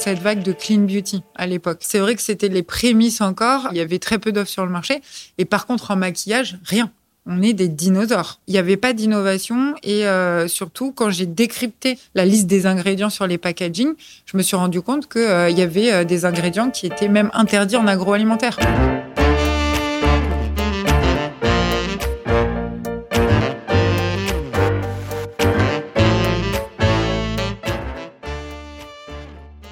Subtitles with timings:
[0.00, 1.78] cette vague de clean beauty à l'époque.
[1.80, 3.68] C'est vrai que c'était les prémices encore.
[3.72, 5.00] Il y avait très peu d'offres sur le marché.
[5.38, 6.90] Et par contre, en maquillage, rien
[7.28, 8.40] on est des dinosaures.
[8.48, 13.10] Il n'y avait pas d'innovation et euh, surtout quand j'ai décrypté la liste des ingrédients
[13.10, 13.92] sur les packaging,
[14.24, 17.30] je me suis rendu compte qu'il euh, y avait euh, des ingrédients qui étaient même
[17.34, 18.58] interdits en agroalimentaire.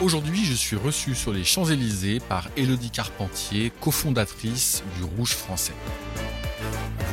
[0.00, 5.74] Aujourd'hui, je suis reçu sur les Champs-Élysées par Elodie Carpentier, cofondatrice du Rouge français.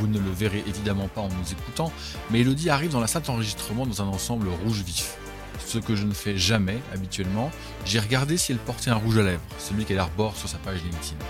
[0.00, 1.92] Vous ne le verrez évidemment pas en nous écoutant,
[2.30, 5.18] mais Elodie arrive dans la salle d'enregistrement dans un ensemble rouge vif.
[5.66, 7.50] Ce que je ne fais jamais habituellement,
[7.84, 10.82] j'ai regardé si elle portait un rouge à lèvres, celui qu'elle arbore sur sa page
[10.82, 11.22] LinkedIn.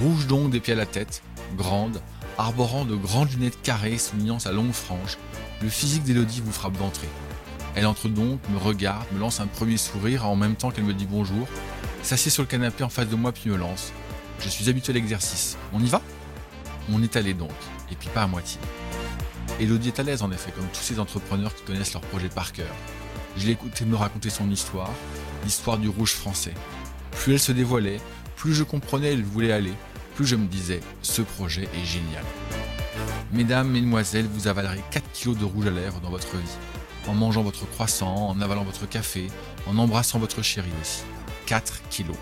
[0.00, 1.22] Rouge donc des pieds à la tête,
[1.56, 2.02] grande,
[2.36, 5.18] arborant de grandes lunettes carrées soulignant sa longue frange,
[5.62, 7.08] le physique d'Elodie vous frappe d'entrée.
[7.76, 10.94] Elle entre donc, me regarde, me lance un premier sourire en même temps qu'elle me
[10.94, 11.46] dit bonjour,
[12.02, 13.92] s'assied sur le canapé en face de moi puis me lance.
[14.40, 15.58] Je suis habitué à l'exercice.
[15.74, 16.00] On y va?
[16.90, 17.50] On est allé donc
[17.90, 18.58] et puis pas à moitié.
[19.60, 22.52] Elodie est à l'aise en effet, comme tous ces entrepreneurs qui connaissent leur projet par
[22.52, 22.74] cœur.
[23.36, 24.90] Je l'ai écouté me raconter son histoire,
[25.44, 26.54] l'histoire du rouge français.
[27.10, 28.00] Plus elle se dévoilait,
[28.36, 29.74] plus je comprenais où elle voulait aller,
[30.14, 32.24] plus je me disais, ce projet est génial.
[33.32, 36.56] Mesdames, mesdemoiselles, vous avalerez 4 kilos de rouge à lèvres dans votre vie,
[37.06, 39.28] en mangeant votre croissant, en avalant votre café,
[39.66, 41.02] en embrassant votre chérie aussi.
[41.46, 42.16] 4 kilos.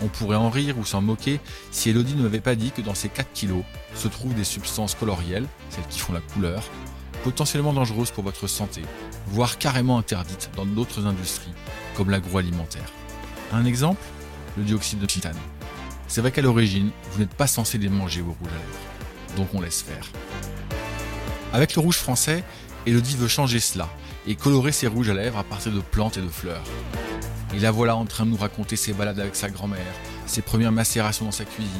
[0.00, 2.94] On pourrait en rire ou s'en moquer si Elodie ne m'avait pas dit que dans
[2.94, 6.62] ces 4 kilos se trouvent des substances colorielles, celles qui font la couleur,
[7.24, 8.82] potentiellement dangereuses pour votre santé,
[9.26, 11.52] voire carrément interdites dans d'autres industries,
[11.96, 12.92] comme l'agroalimentaire.
[13.52, 14.00] Un exemple?
[14.56, 15.36] Le dioxyde de titane.
[16.06, 19.36] C'est vrai qu'à l'origine, vous n'êtes pas censé les manger au rouge à lèvres.
[19.36, 20.10] Donc on laisse faire.
[21.52, 22.44] Avec le rouge français,
[22.86, 23.88] Elodie veut changer cela
[24.28, 26.62] et colorer ses rouges à lèvres à partir de plantes et de fleurs.
[27.54, 29.80] Et la voilà en train de nous raconter ses balades avec sa grand-mère,
[30.26, 31.72] ses premières macérations dans sa cuisine,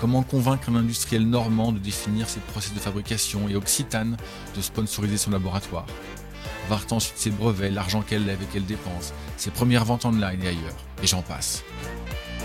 [0.00, 4.16] comment convaincre un industriel normand de définir ses process de fabrication et Occitane
[4.56, 5.84] de sponsoriser son laboratoire.
[6.70, 10.48] Vart ensuite ses brevets, l'argent qu'elle lève et qu'elle dépense, ses premières ventes online et
[10.48, 11.62] ailleurs, et j'en passe.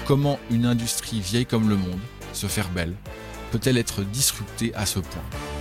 [0.05, 2.01] Comment une industrie vieille comme le monde,
[2.33, 2.95] se faire belle,
[3.51, 5.56] peut-elle être disruptée à ce point?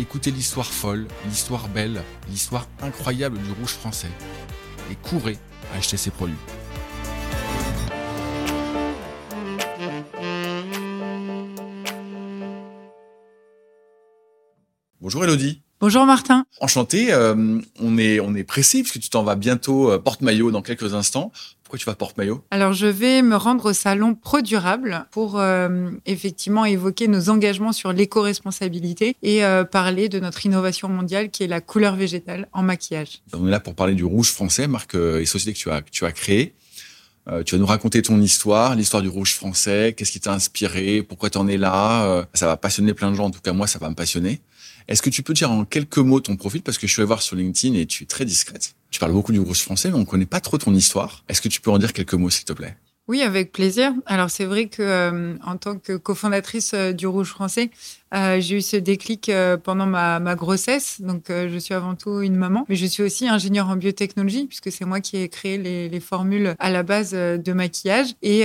[0.00, 4.10] Écoutez l'histoire folle, l'histoire belle, l'histoire incroyable du rouge français,
[4.92, 5.36] et courez
[5.76, 6.36] acheter ses produits.
[15.00, 15.62] Bonjour Elodie.
[15.80, 16.44] Bonjour Martin.
[16.60, 20.62] Enchanté, euh, on est on est pressé puisque tu t'en vas bientôt euh, porte-maillot dans
[20.62, 21.32] quelques instants.
[21.68, 22.42] Pourquoi tu vas porte-maillot?
[22.50, 27.72] Alors je vais me rendre au salon Pro Durable pour euh, effectivement évoquer nos engagements
[27.72, 33.20] sur l'éco-responsabilité et parler de notre innovation mondiale qui est la couleur végétale en maquillage.
[33.34, 35.90] On est là pour parler du rouge français, marque et société que tu as que
[35.90, 36.54] tu as créée.
[37.44, 41.28] tu vas nous raconter ton histoire, l'histoire du rouge français, qu'est-ce qui t'a inspiré, pourquoi
[41.28, 42.26] tu en es là.
[42.32, 44.40] ça va passionner plein de gens, en tout cas moi ça va me passionner.
[44.88, 46.62] Est-ce que tu peux dire en quelques mots ton profil?
[46.62, 48.74] Parce que je suis allé voir sur LinkedIn et tu es très discrète.
[48.90, 51.24] Tu parles beaucoup du rouge français, mais on connaît pas trop ton histoire.
[51.28, 52.76] Est-ce que tu peux en dire quelques mots, s'il te plaît?
[53.08, 53.94] Oui, avec plaisir.
[54.04, 57.70] Alors c'est vrai que euh, en tant que cofondatrice euh, du Rouge français,
[58.14, 61.00] euh, j'ai eu ce déclic euh, pendant ma, ma, grossesse.
[61.00, 64.46] Donc, euh, je suis avant tout une maman, mais je suis aussi ingénieure en biotechnologie
[64.46, 68.14] puisque c'est moi qui ai créé les, les, formules à la base de maquillage.
[68.22, 68.44] Et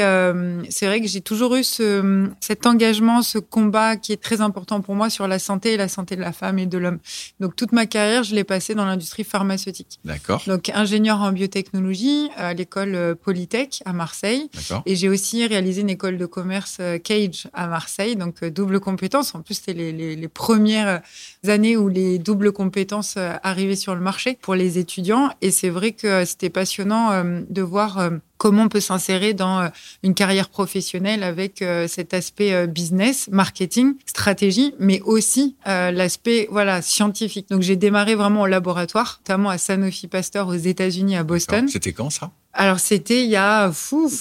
[0.69, 4.81] c'est vrai que j'ai toujours eu ce, cet engagement, ce combat qui est très important
[4.81, 7.00] pour moi sur la santé et la santé de la femme et de l'homme.
[7.40, 10.00] Donc, toute ma carrière, je l'ai passée dans l'industrie pharmaceutique.
[10.03, 10.44] D'accord.
[10.47, 14.50] Donc, ingénieure en biotechnologie à l'école Polytech à Marseille.
[14.85, 19.36] Et j'ai aussi réalisé une école de commerce Cage à Marseille, donc double compétence.
[19.36, 21.01] En plus, c'était les, les, premières
[21.47, 25.29] années où les doubles compétences euh, arrivaient sur le marché pour les étudiants.
[25.41, 29.69] Et c'est vrai que c'était passionnant euh, de voir euh, comment on peut s'insérer dans
[30.03, 37.47] une carrière professionnelle avec cet aspect business, marketing, stratégie, mais aussi l'aspect voilà scientifique.
[37.50, 41.69] Donc j'ai démarré vraiment au laboratoire, notamment à Sanofi Pasteur aux États-Unis à Boston.
[41.69, 42.33] C'était quand ça?
[42.53, 44.11] Alors c'était il y a fou,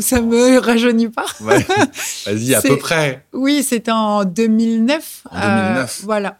[0.00, 1.26] ça me rajeunit pas.
[1.40, 1.64] Ouais.
[2.24, 3.26] Vas-y, à peu près.
[3.34, 5.24] Oui, c'était en 2009.
[5.30, 6.00] En 2009.
[6.00, 6.38] Euh, voilà.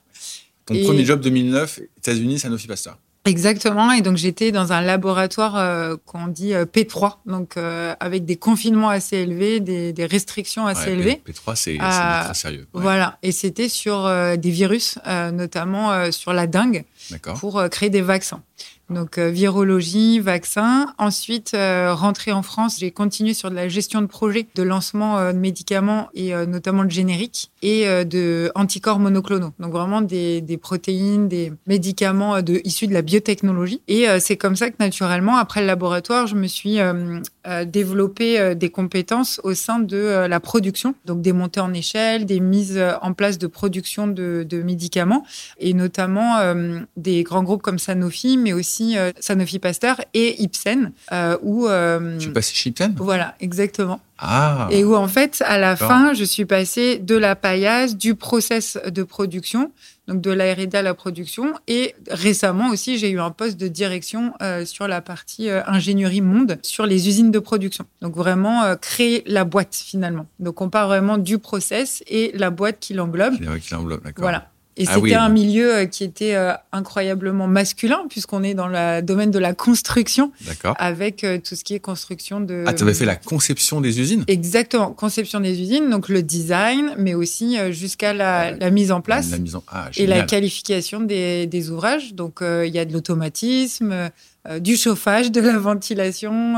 [0.65, 2.97] Ton premier job 2009, États-Unis, Sanofi Pasteur.
[3.25, 3.93] Exactement.
[3.93, 7.57] Et donc, j'étais dans un laboratoire euh, qu'on dit euh, P3, donc
[8.01, 11.21] avec des confinements assez élevés, des, des restrictions assez élevées.
[11.29, 12.67] P3, c'est très sérieux.
[12.73, 13.19] Voilà.
[13.23, 14.99] Et c'était sur des virus,
[15.33, 16.85] notamment sur la dengue,
[17.39, 18.43] pour créer des vaccins.
[18.93, 20.93] Donc euh, virologie, vaccin.
[20.99, 25.19] Ensuite, euh, rentrée en France, j'ai continué sur de la gestion de projet, de lancement
[25.19, 29.53] euh, de médicaments et notamment de génériques et de anticorps monoclonaux.
[29.59, 33.81] Donc vraiment des, des protéines, des médicaments issus de la biotechnologie.
[33.89, 36.79] Et c'est comme ça que naturellement, après le laboratoire, je me suis
[37.67, 40.95] développé des compétences au sein de la production.
[41.05, 45.25] Donc des montées en échelle, des mises en place de production de médicaments
[45.59, 46.39] et notamment
[46.97, 50.93] des grands groupes comme Sanofi, mais aussi euh, Sanofi Pasteur et Ipsen.
[51.13, 52.95] Euh, où, euh, tu es passé chez Ipsen?
[52.97, 54.01] Voilà, exactement.
[54.19, 54.69] Ah.
[54.71, 58.79] Et où en fait, à la fin, je suis passée de la paillasse, du process
[58.87, 59.73] de production,
[60.07, 61.55] donc de la R&D à la production.
[61.67, 64.33] Et récemment aussi, j'ai eu un poste de direction
[64.65, 67.85] sur la partie ingénierie monde, sur les usines de production.
[68.01, 70.27] Donc vraiment créer la boîte finalement.
[70.39, 73.35] Donc on part vraiment du process et la boîte qui l'englobe.
[73.61, 74.23] Qui l'englobe, d'accord.
[74.23, 74.52] Voilà.
[74.79, 79.03] Et ah c'était un milieu euh, qui était euh, incroyablement masculin, puisqu'on est dans le
[79.03, 80.33] domaine de la construction,
[80.79, 82.65] avec euh, tout ce qui est construction de...
[82.67, 84.25] Ah, tu avais fait la conception des usines?
[84.29, 89.39] Exactement, conception des usines, donc le design, mais aussi jusqu'à la, mise en place la
[89.39, 89.65] mise en...
[89.69, 92.15] Ah, et la qualification des, des ouvrages.
[92.15, 94.11] Donc il y a de l'automatisme,
[94.61, 96.57] du chauffage, de la ventilation.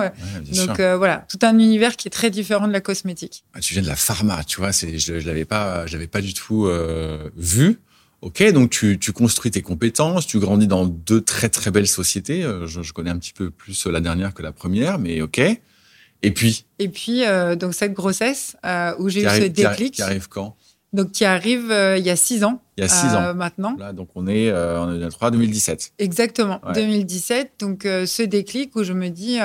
[0.54, 3.42] donc voilà, tout un univers qui est très différent de la cosmétique.
[3.54, 6.68] Ah, tu viens de la pharma, tu vois, je, je l'avais pas, pas du tout
[7.36, 7.80] vu.
[8.24, 12.42] Ok, donc tu, construis tes compétences, tu grandis dans deux très très belles sociétés.
[12.42, 15.40] Euh, je, connais un petit peu plus la dernière que la première, mais ok.
[16.22, 16.64] Et puis?
[16.78, 19.96] Et puis, euh, donc cette grossesse euh, où j'ai eu ce déclic.
[19.96, 20.56] Qui arrive quand?
[20.94, 22.62] Donc qui arrive euh, il y a six ans.
[22.76, 23.76] Il y a six ans euh, maintenant.
[23.78, 25.92] Là, donc on est euh, en 2023, 2017.
[25.98, 27.52] Exactement, 2017.
[27.60, 29.38] Donc ce déclic où je me dis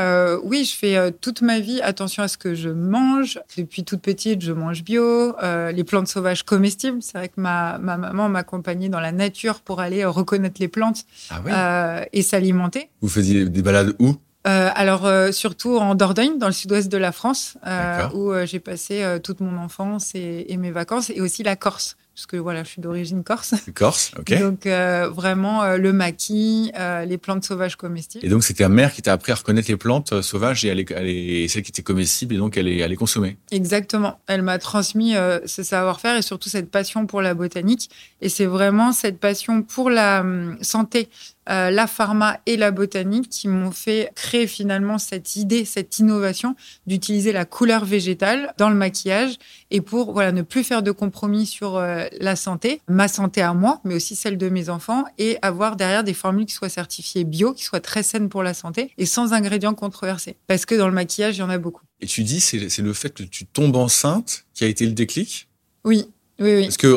[0.44, 3.40] oui, je fais toute ma vie attention à ce que je mange.
[3.58, 7.00] Depuis toute petite, je mange bio, les plantes sauvages comestibles.
[7.02, 11.06] C'est vrai que ma, ma maman m'accompagnait dans la nature pour aller reconnaître les plantes
[11.30, 12.90] ah et s'alimenter.
[13.02, 14.16] Vous faisiez des balades où?
[14.48, 18.60] Euh, alors euh, surtout en Dordogne, dans le sud-ouest de la France, euh, où j'ai
[18.60, 22.70] passé toute mon enfance et, mes vacances, et aussi la Corse, parce que voilà, je
[22.70, 23.56] suis d'origine corse.
[23.74, 24.38] Corse, ok.
[24.40, 26.72] Donc vraiment le maquis,
[27.08, 28.26] les plantes sauvages comestibles.
[28.26, 30.74] Et donc c'était ta mère qui t'a appris à reconnaître les plantes sauvages et, à
[30.74, 33.38] les, celles qui étaient comestibles, et donc à les, à les consommer.
[33.52, 34.20] Exactement.
[34.28, 35.14] Elle m'a transmis
[35.46, 37.90] ce savoir-faire et surtout cette passion pour la botanique.
[38.22, 41.10] Et c'est vraiment cette passion pour la hum, santé
[41.50, 46.56] euh, la pharma et la botanique qui m'ont fait créer finalement cette idée, cette innovation
[46.86, 49.38] d'utiliser la couleur végétale dans le maquillage
[49.72, 53.54] et pour voilà ne plus faire de compromis sur euh, la santé, ma santé à
[53.54, 57.24] moi, mais aussi celle de mes enfants et avoir derrière des formules qui soient certifiées
[57.24, 60.38] bio, qui soient très saines pour la santé et sans ingrédients controversés.
[60.48, 61.84] Parce que dans le maquillage, il y en a beaucoup.
[62.02, 65.48] Et tu dis, c'est le fait que tu tombes enceinte qui a été le déclic?
[65.84, 66.06] Oui,
[66.40, 66.64] oui, oui.
[66.64, 66.96] Parce que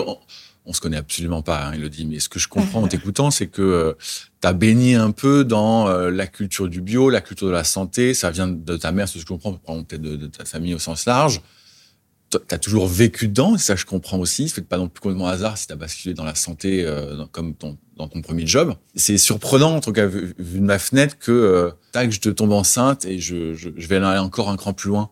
[0.64, 3.48] on se connaît absolument pas, hein, Elodie, mais ce que je comprends en t'écoutant, c'est
[3.48, 3.92] que euh,
[4.40, 7.64] tu as baigné un peu dans euh, la culture du bio, la culture de la
[7.64, 8.14] santé.
[8.14, 11.06] Ça vient de ta mère, ce que je comprends, peut-être de, ta famille au sens
[11.06, 11.40] large.
[12.32, 14.48] Tu as toujours vécu dedans, ça je comprends aussi.
[14.48, 17.24] Ça fait pas non plus complètement hasard si tu as basculé dans la santé euh,
[17.32, 18.74] comme ton, dans ton premier job.
[18.94, 23.04] C'est surprenant, en tout cas, vu, de ma fenêtre, que tac, je te tombe enceinte
[23.04, 25.10] et je, je, je vais aller encore un cran plus loin.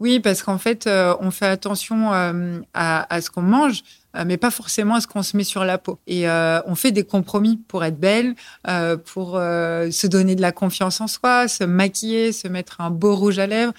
[0.00, 0.88] Oui, parce qu'en fait,
[1.20, 2.32] on fait attention à,
[2.74, 3.82] à, ce qu'on mange.
[4.16, 5.98] Euh, mais pas forcément à ce qu'on se met sur la peau.
[6.06, 8.34] Et euh, on fait des compromis pour être belle,
[8.66, 13.14] euh, pour se donner de la confiance en soi, se maquiller, se mettre un beau
[13.14, 13.72] rouge à lèvres,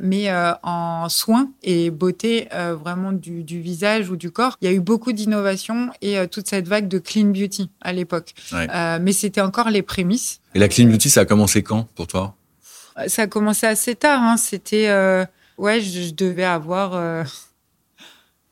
[0.00, 0.30] mais
[0.62, 2.48] en soins et beauté
[2.82, 4.56] vraiment du, du, visage ou du corps.
[4.60, 8.34] Il y a eu beaucoup d'innovations et toute cette vague de clean beauty à l'époque.
[8.52, 10.40] mais c'était encore les prémices.
[10.54, 12.34] Et la clean beauty, ça a commencé quand pour toi?
[13.06, 14.22] Ça a commencé assez tard.
[14.22, 14.36] Hein.
[14.36, 14.88] C'était
[15.58, 17.24] ouais, je, je, devais avoir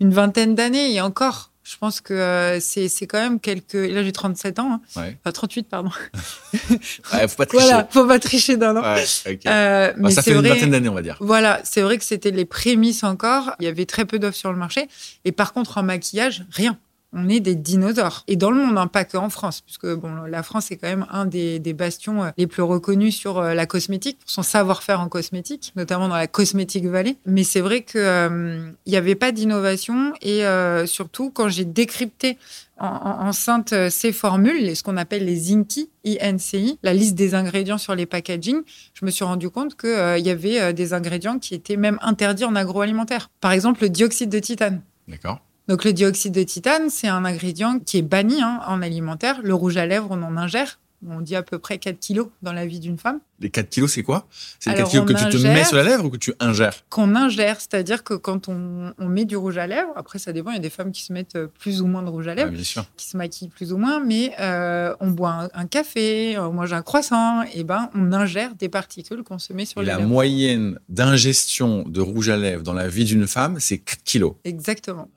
[0.01, 1.53] une vingtaine d'années et encore.
[1.63, 3.75] Je pense que euh, c'est, c'est quand même quelques.
[3.75, 4.75] Là, j'ai 37 ans.
[4.75, 4.81] Hein.
[5.01, 5.19] Ouais.
[5.21, 5.91] Enfin, 38, pardon.
[6.71, 7.65] ouais, faut pas tricher.
[7.65, 8.83] Voilà, faut pas tricher d'un an.
[8.83, 9.05] Ouais,
[9.47, 11.17] euh, mais ça fait une vingtaine d'années, on va dire.
[11.19, 13.57] Voilà, c'est vrai que c'était les prémices encore.
[13.59, 14.87] Il y avait très peu d'offres sur le marché.
[15.25, 16.79] Et par contre, en maquillage, rien
[17.17, 18.25] on est des dinosaures.
[18.29, 20.89] Et dans le monde, hein, pas que en France, puisque bon, la France est quand
[20.89, 25.01] même un des, bastions euh, les plus reconnus sur euh, la cosmétique, pour son savoir-faire
[25.01, 27.17] en cosmétique, notamment dans la cosmétique vallée.
[27.25, 30.45] Mais c'est vrai qu'il euh, n'y avait pas d'innovation et
[30.87, 32.37] surtout quand j'ai décrypté
[32.79, 38.05] enceinte ces formules, ce qu'on appelle les INCI, INCI, la liste des ingrédients sur les
[38.05, 38.61] packaging,
[38.93, 42.55] je me suis rendu compte qu'il y avait des ingrédients qui étaient même interdits en
[42.55, 43.31] agroalimentaire.
[43.41, 44.83] Par exemple, le dioxyde de titane.
[45.09, 45.41] D'accord.
[45.69, 49.41] Donc le dioxyde de titane, c'est un ingrédient qui est banni hein, en alimentaire.
[49.43, 50.79] Le rouge à lèvres, on en ingère.
[51.09, 53.21] On dit à peu près 4 kilos dans la vie d'une femme.
[53.41, 54.27] Les 4 kilos, c'est quoi?
[54.59, 56.75] C'est les 4 kilos que tu te mets sur la lèvre ou que tu ingères?
[56.89, 60.55] Qu'on ingère, c'est-à-dire que quand on, met du rouge à lèvres, après ça dépend, il
[60.55, 62.53] y a des femmes qui se mettent euh, plus ou moins de rouge à lèvres,
[62.97, 66.83] qui se maquillent plus ou moins, mais euh, on boit un, café, on mange un
[66.83, 70.79] croissant, et ben on ingère des particules qu'on se met sur et les la moyenne
[70.89, 74.35] d'ingestion de rouge à lèvres dans la vie d'une femme, c'est 4 kilos.
[74.45, 75.09] Exactement.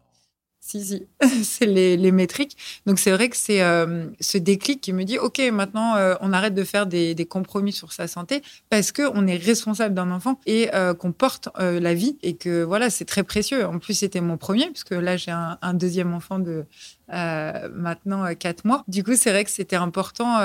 [0.70, 1.08] Si, si,
[1.44, 2.56] c'est les, métriques.
[2.86, 6.32] Donc c'est vrai que c'est euh, ce déclic qui me dit, OK, maintenant euh, on
[6.32, 10.70] arrête de faire des, compromis sur sa santé parce qu'on est responsable d'un enfant et
[10.76, 13.66] euh, qu'on porte la vie et que voilà, c'est très précieux.
[13.66, 16.66] En plus, c'était mon premier, puisque là j'ai un, un, deuxième enfant de
[17.08, 18.84] maintenant quatre mois.
[18.88, 20.38] Du coup, c'est vrai que c'était important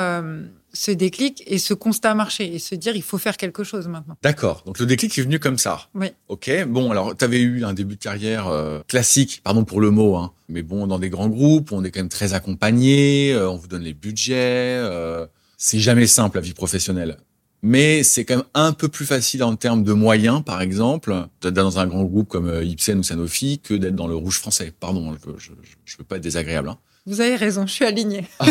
[0.75, 4.17] ce déclic et ce constat marché et se dire il faut faire quelque chose maintenant.
[4.23, 4.63] D'accord.
[4.67, 5.89] Donc le déclic est venu comme ça.
[5.95, 6.09] Oui.
[6.29, 6.51] Ok.
[6.67, 10.17] Bon, alors tu avais eu un début de carrière euh, classique, pardon pour le mot,
[10.17, 13.57] hein, mais bon, dans des grands groupes, on est quand même très accompagné, euh, on
[13.57, 14.35] vous donne les budgets.
[14.37, 15.27] Euh,
[15.57, 17.17] c'est jamais simple la vie professionnelle.
[17.63, 21.55] Mais c'est quand même un peu plus facile en termes de moyens, par exemple, d'être
[21.55, 24.71] dans un grand groupe comme Ipsen ou Sanofi que d'être dans le rouge français.
[24.79, 25.57] Pardon, je ne
[25.99, 26.69] veux pas être désagréable.
[26.69, 26.79] Hein.
[27.07, 28.27] Vous avez raison, je suis aligné.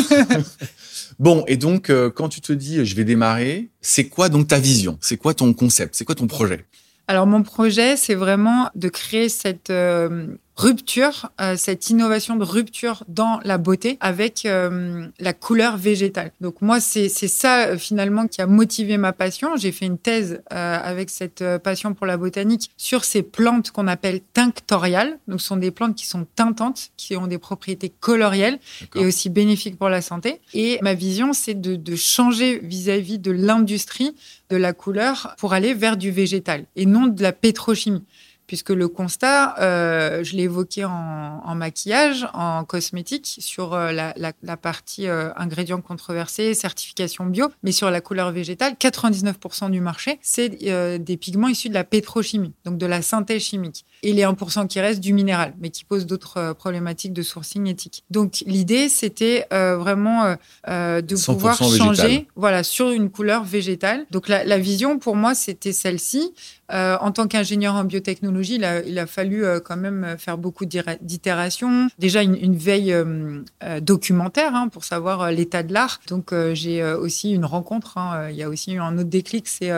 [1.23, 4.59] bon, et donc, euh, quand tu te dis, je vais démarrer, c'est quoi donc ta
[4.59, 4.97] vision?
[5.01, 5.95] C'est quoi ton concept?
[5.95, 6.65] C'est quoi ton projet?
[7.07, 13.03] Alors mon projet, c'est vraiment de créer cette euh, rupture, euh, cette innovation de rupture
[13.07, 16.31] dans la beauté avec euh, la couleur végétale.
[16.41, 19.55] Donc moi, c'est ça euh, finalement qui a motivé ma passion.
[19.57, 24.21] J'ai fait une thèse avec cette passion pour la botanique sur ces plantes qu'on appelle
[24.33, 25.17] tinctoriales.
[25.27, 28.59] Donc ce sont des plantes qui sont tintantes, qui ont des propriétés colorielles
[28.95, 30.41] et aussi bénéfiques pour la santé.
[30.53, 34.15] Et ma vision, c'est de, de, changer vis-à-vis de l'industrie
[34.49, 38.03] de la couleur pour aller vers du végétal et non de la pétrochimie
[38.47, 45.07] puisque le constat, euh, je l'ai évoqué en, maquillage, en cosmétique, sur euh, la, partie
[45.07, 51.17] euh, ingrédients controversés, certification bio, mais sur la couleur végétale, 99% du marché, c'est des
[51.17, 53.85] pigments issus de la pétrochimie, donc de la synthèse chimique.
[54.03, 58.03] Et les 1% qui restent du minéral, mais qui posent d'autres problématiques de sourcing éthique.
[58.09, 60.35] Donc l'idée, c'était vraiment
[60.67, 64.05] de pouvoir changer voilà, sur une couleur végétale.
[64.11, 66.33] Donc la, la vision, pour moi, c'était celle-ci.
[66.73, 71.87] En tant qu'ingénieur en biotechnologie, il a, fallu euh, quand même faire beaucoup d'itérations.
[71.99, 75.99] Déjà une, veille euh, euh, documentaire hein, pour savoir l'état de l'art.
[76.07, 77.97] Donc j'ai aussi une rencontre.
[77.97, 78.29] Hein.
[78.29, 79.71] il y a aussi eu un autre déclic, c'est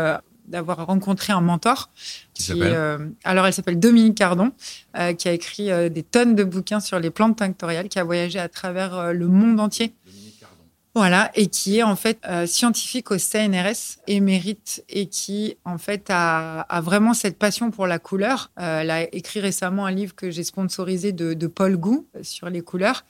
[0.47, 1.89] d'avoir rencontré un mentor.
[2.33, 4.51] Qui, s'appelle Alors, elle s'appelle Dominique Cardon,
[5.17, 8.49] qui a écrit des tonnes de bouquins sur les plantes tinctoriales, qui a voyagé à
[8.49, 9.93] travers le monde entier
[10.95, 16.05] voilà, et qui est en fait euh, scientifique au CNRS, émérite, et qui en fait
[16.09, 18.49] a, vraiment cette passion pour la couleur.
[18.59, 22.49] Euh, elle a écrit récemment un livre que j'ai sponsorisé de, Paul Gou euh, sur
[22.49, 23.03] les couleurs.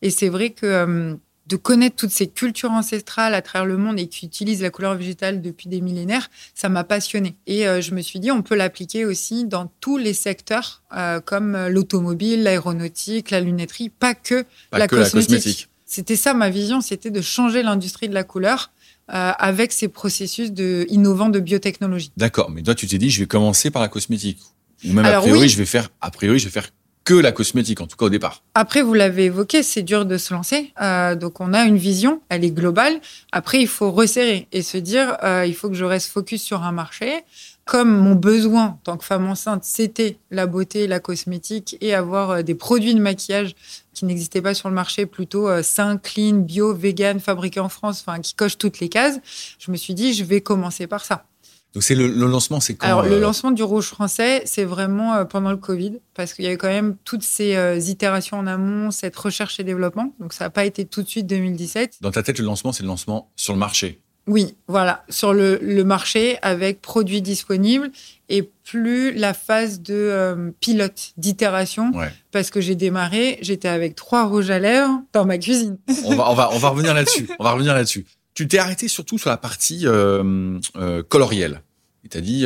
[0.00, 4.06] Et c'est vrai que de connaître toutes ces cultures ancestrales à travers le monde et
[4.06, 7.36] qui utilisent la couleur végétale depuis des millénaires, ça m'a passionné.
[7.46, 10.82] Et je me suis dit, on peut l'appliquer aussi dans tous les secteurs,
[11.24, 15.68] comme l'automobile, l'aéronautique, la lunetterie, pas que, la, cosmétique.
[15.94, 18.72] C'était ça ma vision, c'était de changer l'industrie de la couleur
[19.10, 22.10] euh, avec ces processus de, innovants de biotechnologie.
[22.16, 24.40] D'accord, mais toi tu t'es dit je vais commencer par la cosmétique.
[24.84, 26.70] Ou même a priori je vais faire a priori je vais faire
[27.04, 28.42] que la cosmétique, en tout cas au départ.
[28.54, 30.72] Après, vous l'avez évoqué, c'est dur de se lancer.
[30.80, 32.98] Euh, donc, on a une vision, elle est globale.
[33.30, 36.62] Après, il faut resserrer et se dire, euh, il faut que je reste focus sur
[36.62, 37.22] un marché
[37.64, 42.30] comme mon besoin en tant que femme enceinte, c'était la beauté, la cosmétique et avoir
[42.30, 43.54] euh, des produits de maquillage
[43.94, 48.04] qui n'existaient pas sur le marché, plutôt euh, sain, clean, bio, vegan, fabriqués en France,
[48.06, 49.18] enfin qui cochent toutes les cases,
[49.58, 51.24] je me suis dit, je vais commencer par ça.
[51.72, 55.24] Donc c'est le, lancement, c'est quand Alors le euh, lancement du Rouge français, c'est vraiment
[55.24, 59.16] pendant le Covid, parce qu'il y avait quand même toutes ces itérations en amont, cette
[59.16, 60.14] recherche et développement.
[60.20, 61.96] Donc ça n'a pas été tout de suite 2017.
[62.00, 64.03] Dans ta tête, le lancement, c'est le lancement sur le marché.
[64.26, 67.90] Oui, voilà, sur le, marché avec produits disponibles
[68.30, 71.92] et plus la phase de euh, pilote, d'itération.
[72.32, 75.76] Parce que j'ai démarré, j'étais avec trois rouges à lèvres dans ma cuisine.
[76.04, 77.28] on, va, on, va, on va revenir là-dessus.
[77.38, 78.06] On va revenir là-dessus.
[78.32, 81.62] Tu t'es arrêté surtout sur la partie euh, euh, colorielle.
[82.10, 82.44] Tu as dit,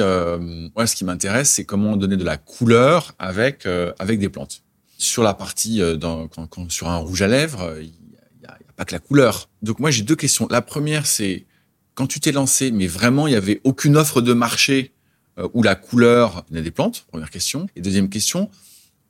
[0.77, 3.67] moi, ce qui m'intéresse, c'est comment donner de la couleur avec,
[3.99, 4.63] avec des plantes.
[4.99, 8.85] Sur la partie, dans, quand, sur un rouge à lèvres, il n'y a, a pas
[8.85, 9.49] que la couleur.
[9.63, 10.47] Donc moi, j'ai deux questions.
[10.49, 11.48] La première, c'est
[11.99, 14.93] quand tu t'es lancé, mais vraiment, il n'y avait aucune offre de marché
[15.37, 17.67] euh, où la couleur venait des plantes, première question.
[17.75, 18.51] Et deuxième question,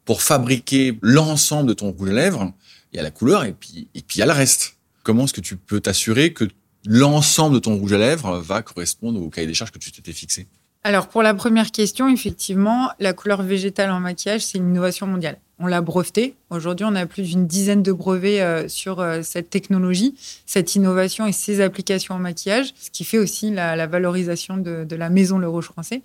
[0.07, 2.51] pour fabriquer l'ensemble de ton rouge à lèvres,
[2.91, 4.79] il y a la couleur et puis, et puis il y a le reste.
[5.03, 6.49] Comment est-ce que tu peux t'assurer que
[6.87, 10.15] l'ensemble de ton rouge à lèvres va correspondre au cahier des charges que tu t'étais
[10.15, 10.47] fixé?
[10.85, 15.39] Alors pour la première question, effectivement, la couleur végétale en maquillage, c'est une innovation mondiale.
[15.59, 16.37] on l'a breveté.
[16.51, 20.15] Aujourd'hui, on a plus d'une dizaine de brevets euh, sur euh, cette technologie,
[20.47, 25.11] cette innovation et ses applications en maquillage, ce qui fait aussi la, valorisation de, la
[25.11, 26.01] maison Le Rouge français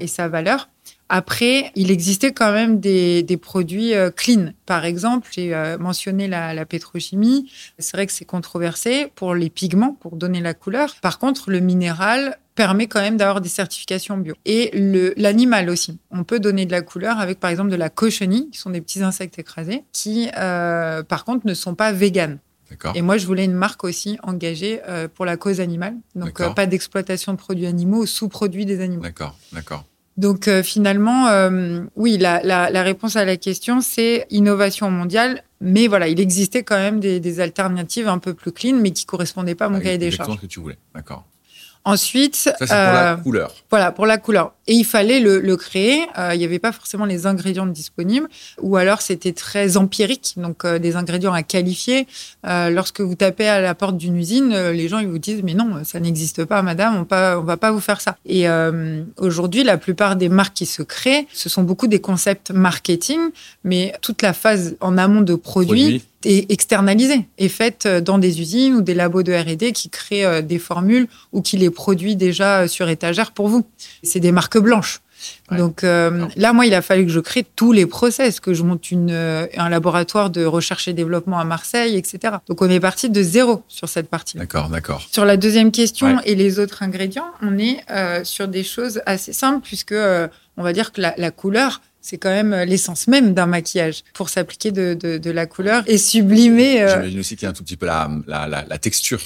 [0.00, 0.68] et sa valeur.
[1.08, 4.52] Après, il existait quand même des, produits euh, clean.
[4.66, 7.48] Par exemple, j'ai mentionné la, la pétrochimie.
[7.78, 10.96] C'est vrai que c'est controversé pour les pigments, pour donner la couleur.
[11.00, 14.34] Par contre, le minéral, permet quand même d'avoir des certifications bio.
[14.44, 14.72] Et
[15.16, 16.00] l'animal aussi.
[16.10, 18.80] On peut donner de la couleur avec, par exemple, de la cochenille, qui sont des
[18.80, 22.38] petits insectes écrasés, qui, euh, par contre, ne sont pas véganes.
[22.96, 25.94] Et moi, je voulais une marque aussi engagée euh, pour la cause animale.
[26.16, 29.02] Donc, euh, pas d'exploitation de produits animaux sous-produits des animaux.
[29.02, 29.84] D'accord, d'accord.
[30.16, 31.28] Donc, finalement,
[31.94, 35.42] oui, la, la, réponse à la question, c'est innovation mondiale.
[35.60, 39.06] Mais voilà, il existait quand même des, des, alternatives un peu plus clean, mais qui
[39.06, 40.34] correspondaient pas à mon ah cahier des charges.
[40.36, 41.24] ce que tu voulais, d'accord.
[41.86, 43.54] Ensuite, ça c'est pour la euh, couleur.
[43.70, 44.52] Voilà, pour la couleur.
[44.66, 46.04] Et il fallait le, créer.
[46.18, 48.28] Euh, il n'y avait pas forcément les ingrédients disponibles,
[48.60, 52.08] ou alors c'était très empirique, donc euh, des ingrédients à qualifier.
[52.42, 55.84] lorsque vous tapez à la porte d'une usine, les gens ils vous disent mais non,
[55.84, 58.16] ça n'existe pas, madame, on ne va pas vous faire ça.
[58.26, 58.46] Et
[59.16, 63.20] aujourd'hui, la plupart des marques qui se créent, ce sont beaucoup des concepts marketing,
[63.62, 68.40] mais toute la phase en amont de produits est externalisée, est faite euh, dans des
[68.40, 72.16] usines ou des labos de R&D qui créent euh, des formules ou qui les produisent
[72.16, 73.64] déjà euh, sur étagère pour vous.
[74.02, 75.00] C'est des marques blanches.
[75.50, 78.90] Donc là, moi, il a fallu que je crée tous les process, que je monte
[78.90, 82.34] une, un laboratoire de recherche et développement à Marseille, etc.
[82.48, 84.36] Donc on est parti de zéro sur cette partie.
[84.36, 85.02] D'accord, d'accord.
[85.10, 87.78] Sur la deuxième question et les autres ingrédients, on est
[88.24, 89.94] sur des choses assez simples puisque
[90.56, 94.04] on va dire que la, la couleur, c'est quand même euh, l'essence même d'un maquillage
[94.14, 96.80] pour s'appliquer de, de, la couleur et sublimer.
[96.82, 99.20] Euh, J'imagine aussi qu'il y a un tout petit peu la, la, la, texture.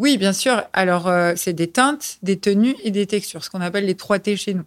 [0.00, 0.64] Oui, bien sûr.
[0.72, 4.18] Alors, euh, c'est des teintes, des tenues et des textures, ce qu'on appelle les 3
[4.18, 4.64] T chez nous.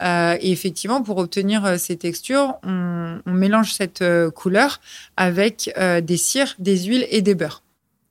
[0.00, 4.02] et effectivement, pour obtenir ces textures, on, on mélange cette
[4.34, 4.80] couleur
[5.18, 7.62] avec des cires, des huiles et des beurres.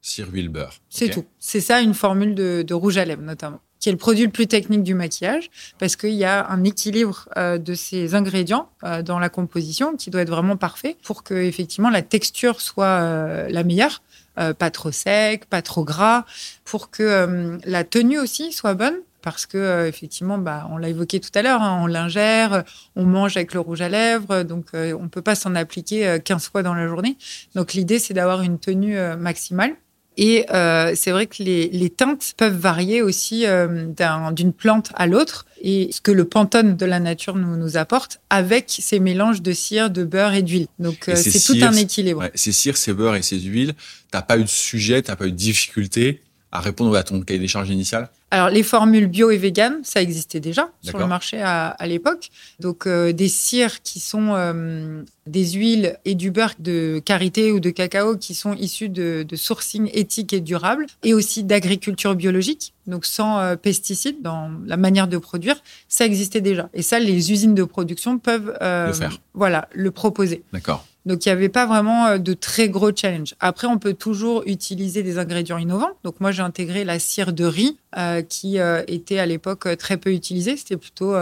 [0.01, 0.75] Cire, huile, beurre.
[0.89, 1.25] C'est tout.
[1.39, 4.31] C'est ça une formule de, de rouge à lèvres, notamment qui est le produit le
[4.31, 9.01] plus technique du maquillage, parce qu'il y a un équilibre euh, de ces ingrédients euh,
[9.01, 13.49] dans la composition qui doit être vraiment parfait pour que effectivement la texture soit euh,
[13.49, 14.01] la meilleure.
[14.35, 16.23] pas trop sec, pas trop gras,
[16.63, 21.29] pour que la tenue aussi soit bonne, parce que effectivement, bah, on l'a évoqué tout
[21.35, 22.63] à l'heure, hein, on l'ingère,
[22.95, 26.63] on mange avec le rouge à lèvres, donc on peut pas s'en appliquer 15 fois
[26.63, 27.17] dans la journée.
[27.53, 29.75] Donc l'idée, c'est d'avoir une tenue maximale.
[30.17, 33.87] Et euh, c'est vrai que les, teintes peuvent varier aussi euh,
[34.31, 35.45] d'une plante à l'autre.
[35.61, 39.53] Et ce que le pantone de la nature nous, nous apporte avec ces mélanges de
[39.53, 40.67] cire, de beurre et d'huile.
[40.79, 42.29] Donc euh, c'est tout un équilibre.
[42.35, 43.73] ces cires, ces beurres et ces huiles,
[44.11, 46.22] t'as pas eu de sujet, t'as pas eu de difficulté
[46.53, 50.01] à répondre à ton cahier des charges initial alors, les formules bio et vegan, ça
[50.01, 52.31] existait déjà sur le marché à, l'époque.
[52.59, 57.59] Donc, euh, des cires qui sont euh, des huiles et du beurre de karité ou
[57.59, 63.05] de cacao qui sont issus de, sourcing éthique et durable, et aussi d'agriculture biologique, donc
[63.05, 66.69] sans euh, pesticides dans la manière de produire, ça existait déjà.
[66.73, 69.19] Et ça, les usines de production peuvent le faire.
[69.35, 70.41] Voilà, le proposer.
[70.51, 70.87] D'accord.
[71.05, 73.35] Donc, il n'y avait pas vraiment euh, de très gros challenge.
[73.39, 75.91] Après, on peut toujours utiliser des ingrédients innovants.
[76.03, 79.97] Donc, moi, j'ai intégré la cire de riz, euh, qui euh, était à l'époque très
[79.97, 80.55] peu utilisée.
[80.55, 81.15] C'était plutôt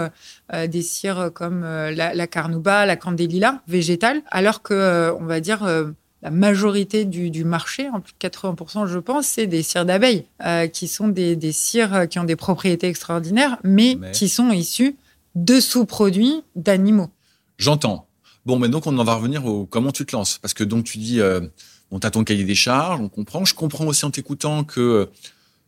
[0.67, 4.21] des cires comme la, la, carnauba, la candélila, végétale.
[4.29, 5.65] Alors que, on va dire,
[6.21, 10.25] la majorité du, marché, en plus de 80%, je pense, c'est des cires d'abeilles,
[10.73, 14.11] qui sont des, des, cires qui ont des propriétés extraordinaires, mais, mais...
[14.11, 14.95] qui sont issues
[15.35, 17.09] de sous-produits d'animaux.
[17.57, 18.07] J'entends.
[18.45, 20.37] Bon, mais donc on en va revenir au comment tu te lances.
[20.37, 21.41] Parce que donc tu dis, euh,
[21.91, 23.45] bon, as ton cahier des charges, on comprend.
[23.45, 25.05] Je comprends aussi en t'écoutant que euh,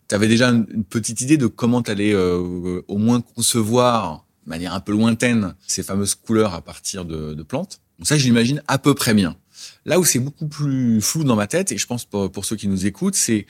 [0.09, 4.49] tu avais déjà une, petite idée de comment tu allais euh, au moins concevoir de
[4.49, 7.79] manière un peu lointaine ces fameuses couleurs à partir de, de plantes.
[7.99, 9.38] Donc ça, je l'imagine à peu près bien.
[9.86, 12.67] Là où c'est beaucoup plus flou dans ma tête, et je pense pour, ceux qui
[12.67, 13.45] nous écoutent, c'est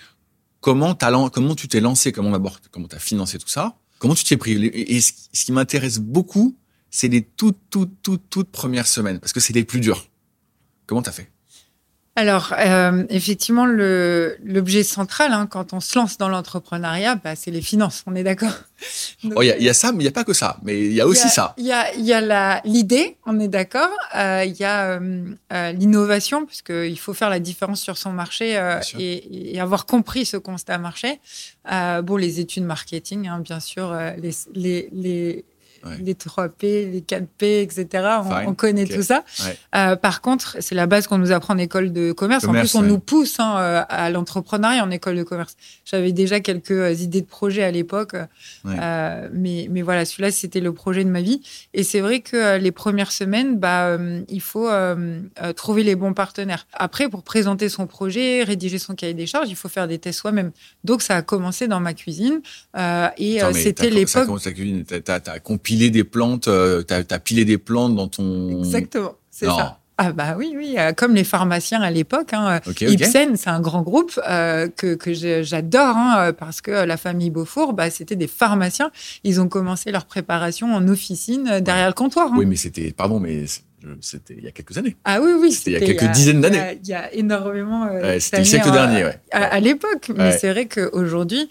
[0.60, 0.96] comment,
[1.32, 4.38] comment tu t'es lancé, comment d'abord, comment tu as financé tout ça, comment tu t'es
[4.38, 4.54] pris.
[4.54, 6.56] Et ce qui m'intéresse beaucoup,
[6.94, 10.06] c'est les toutes, toutes, toutes, toutes premières semaines, parce que c'est les plus dures.
[10.86, 11.28] Comment tu as fait?
[12.16, 17.64] Alors, euh, effectivement, l'objet central, hein, quand on se lance dans l'entrepreneuriat, bah, c'est les
[17.64, 18.54] finances, on est d'accord
[19.36, 20.58] oh, Il y, a ça, mais il n'y a pas que ça.
[20.62, 21.56] Mais il y a aussi ça.
[21.58, 23.90] Il y a, y a l'idée, on est d'accord.
[24.16, 28.62] Euh, il y a euh, l'innovation, puisqu'il faut faire la différence sur son marché
[29.00, 31.20] et, et, avoir compris ce constat marché.
[31.68, 35.46] bon, les études marketing, hein, bien sûr, les, les, les
[36.00, 38.08] les 3P, les 4P, etc.
[38.46, 39.24] On, connaît tout ça.
[39.76, 42.46] Euh, par contre, c'est la base qu'on nous apprend en école de commerce.
[42.46, 45.56] en plus, on nous pousse hein, euh, à l'entrepreneuriat en école de commerce.
[45.86, 48.16] J'avais déjà quelques euh, idées de projet à l'époque,
[48.66, 51.42] mais, mais voilà, celui-là, c'était le projet de ma vie.
[51.74, 53.98] Et c'est vrai que les premières semaines, bah,
[54.30, 54.70] il faut
[55.56, 56.68] trouver les bons partenaires.
[56.74, 60.20] Après, pour présenter son projet, rédiger son cahier des charges, il faut faire des tests
[60.20, 60.52] soi-même.
[60.84, 62.42] Donc, ça a commencé dans ma cuisine.
[63.18, 64.10] et c'était l'époque.
[64.10, 64.84] Ça commence cuisine.
[64.84, 66.50] T'as as, compilé des plantes,
[66.88, 68.60] t'as as, pilé des plantes dans ton.
[68.60, 69.80] Exactement, c'est ça.
[69.98, 72.34] Ah bah oui, oui, euh, comme les pharmaciens à l'époque.
[72.34, 72.60] Hein.
[72.82, 77.74] Ibsen, c'est un grand groupe euh, que, que j'adore hein, parce que la famille Beaufour,
[77.74, 78.92] bah, c'était des pharmaciens.
[79.24, 82.34] Ils ont commencé leur préparation en officine euh, derrière le comptoir.
[82.34, 82.38] Hein.
[82.38, 83.46] Oui, mais c'était, pardon, mais
[84.02, 84.96] c'était il y a quelques années.
[85.06, 85.52] Ah oui, oui.
[85.52, 86.80] C'était il y a quelques dizaines d'années.
[86.84, 87.90] Il, y a énormément.
[88.20, 89.20] c'était le siècle dernier, ouais.
[89.32, 90.12] À, l'époque.
[90.16, 91.50] Mais c'est vrai qu'aujourd'hui,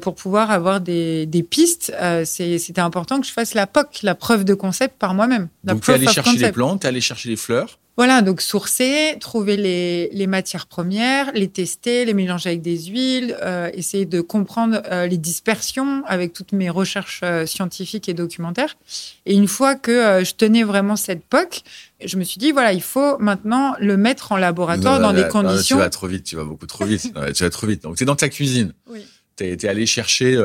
[0.00, 1.92] pour pouvoir avoir des, des pistes,
[2.24, 5.48] c'était important que je fasse la POC, la preuve de concept par moi-même.
[5.64, 7.78] Donc, tu es allé chercher les plantes, tu es allé chercher les fleurs.
[7.96, 13.70] Voilà, donc sourcer, trouver les, matières premières, les tester, les mélanger avec des huiles, euh,
[13.72, 18.76] essayer de comprendre euh, les dispersions avec toutes mes recherches euh, scientifiques et documentaires.
[19.24, 21.62] Et une fois que je tenais vraiment cette POC,
[22.04, 25.76] je me suis dit, voilà, il faut maintenant le mettre en laboratoire dans des conditions.
[25.76, 27.10] tu vas trop vite, tu vas beaucoup trop vite.
[27.34, 27.82] tu vas trop vite.
[27.82, 28.74] Donc, tu es dans ta cuisine.
[28.90, 29.06] Oui.
[29.36, 30.36] Tu es, allé chercher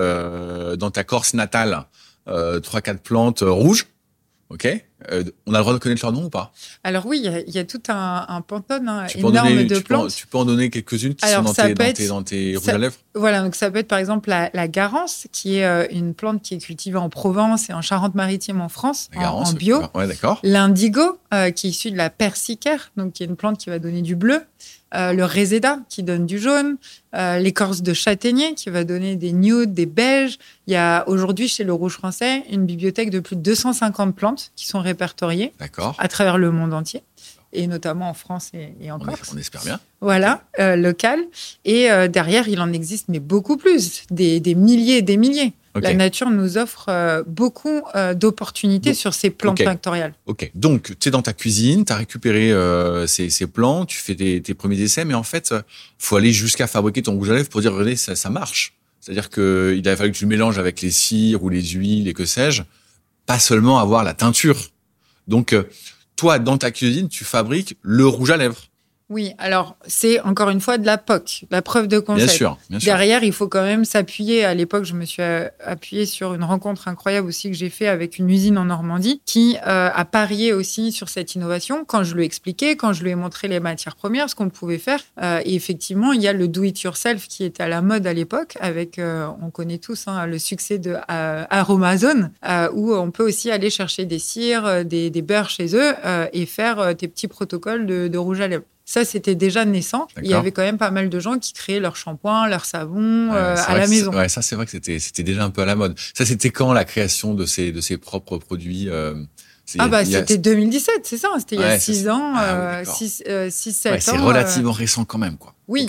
[0.79, 1.85] dans ta Corse natale
[2.25, 3.87] trois, quatre plantes rouges.
[4.49, 4.67] OK?
[5.11, 6.51] Euh, on a le droit de connaître leur nom ou pas?
[6.83, 10.13] Alors oui, il y, a tout un, un pantone hein, énorme de plantes.
[10.13, 13.41] tu peux en donner quelques-unes qui sont dans tes, dans, tes, rouges à lèvres Voilà,
[13.41, 16.59] donc ça peut être par exemple la, garance, qui est euh, une plante qui est
[16.59, 19.81] cultivée en Provence et en Charente-Maritime en France, en, bio.
[19.93, 20.39] Ouais, d'accord.
[20.43, 23.79] L'indigo, euh, qui est issu de la persicaire, donc qui est une plante qui va
[23.79, 24.41] donner du bleu.
[24.93, 26.77] le réséda qui donne du jaune,
[27.13, 30.37] l'écorce de châtaignier qui va donner des nudes, des beiges.
[30.67, 34.51] Il y a aujourd'hui chez le Rouge Français une bibliothèque de plus de 250 plantes
[34.55, 35.53] qui sont répertoriées
[35.97, 37.03] à travers le monde entier
[37.53, 39.31] et notamment en France et, en Corse.
[39.33, 39.79] On espère bien.
[39.99, 41.19] Voilà, euh, local.
[41.65, 45.53] Et euh, derrière, il en existe, mais beaucoup plus, des, milliers et des milliers.
[45.75, 47.81] La nature nous offre euh, beaucoup
[48.15, 50.09] d'opportunités sur ces plantes okay.
[50.25, 52.53] Ok, donc tu es dans ta cuisine, tu as récupéré
[53.07, 55.53] ces, ces, plants, tu fais tes, premiers essais, mais en fait,
[55.97, 58.73] faut aller jusqu'à fabriquer ton rouge à lèvres pour dire, regardez, ça, ça marche.
[58.99, 62.13] C'est-à-dire qu'il a fallu que tu le mélanges avec les cires ou les huiles et
[62.13, 62.61] que sais-je,
[63.25, 64.57] pas seulement avoir la teinture.
[65.27, 65.69] Donc, euh,
[66.15, 68.70] toi, dans ta cuisine, tu fabriques le rouge à lèvres.
[69.11, 72.27] Oui, alors c'est encore une fois de la POC, la preuve de concept.
[72.27, 72.85] Bien sûr, bien sûr.
[72.85, 74.45] Derrière, il faut quand même s'appuyer.
[74.45, 77.87] À l'époque, je me suis euh, appuyée sur une rencontre incroyable aussi que j'ai fait
[77.87, 81.83] avec une usine en Normandie qui euh, a parié aussi sur cette innovation.
[81.83, 84.49] Quand je lui ai expliqué, quand je lui ai montré les matières premières, ce qu'on
[84.49, 85.01] pouvait faire.
[85.21, 88.07] Euh, et effectivement, il y a le do it yourself qui était à la mode
[88.07, 88.97] à l'époque, avec,
[89.41, 92.31] on connaît tous hein, le succès de Aromazone,
[92.73, 95.93] où on peut aussi aller chercher des cires, des, des beurres chez eux
[96.31, 98.63] et faire tes petits protocoles de, de rouge à lèvres.
[98.91, 100.09] Ça, c'était déjà naissant.
[100.21, 103.31] Il y avait quand même pas mal de gens qui créaient leur shampoing, leur savon
[103.31, 104.11] euh, à la maison.
[104.11, 105.97] Ouais, ça, c'est vrai que c'était, c'était déjà un peu à la mode.
[106.13, 109.13] Ça, c'était quand la création de ces, de ces propres produits euh,
[109.79, 112.33] ah bah c'était 2017, c'est ça, c'était il y a 6 ans,
[112.83, 113.97] 6, 7 ans.
[114.01, 115.55] C'est relativement récent quand même, quoi.
[115.69, 115.87] Oui,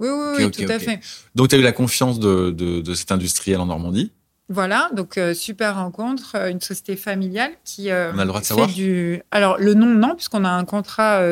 [0.00, 0.08] oui,
[0.38, 0.98] oui, tout à fait.
[1.36, 4.10] Donc tu as eu la confiance de, de, de cet industriel en Normandie
[4.52, 8.40] voilà, donc euh, super rencontre, euh, une société familiale qui euh, On a le droit
[8.40, 9.22] de savoir du.
[9.30, 11.22] Alors le nom non, puisqu'on a un contrat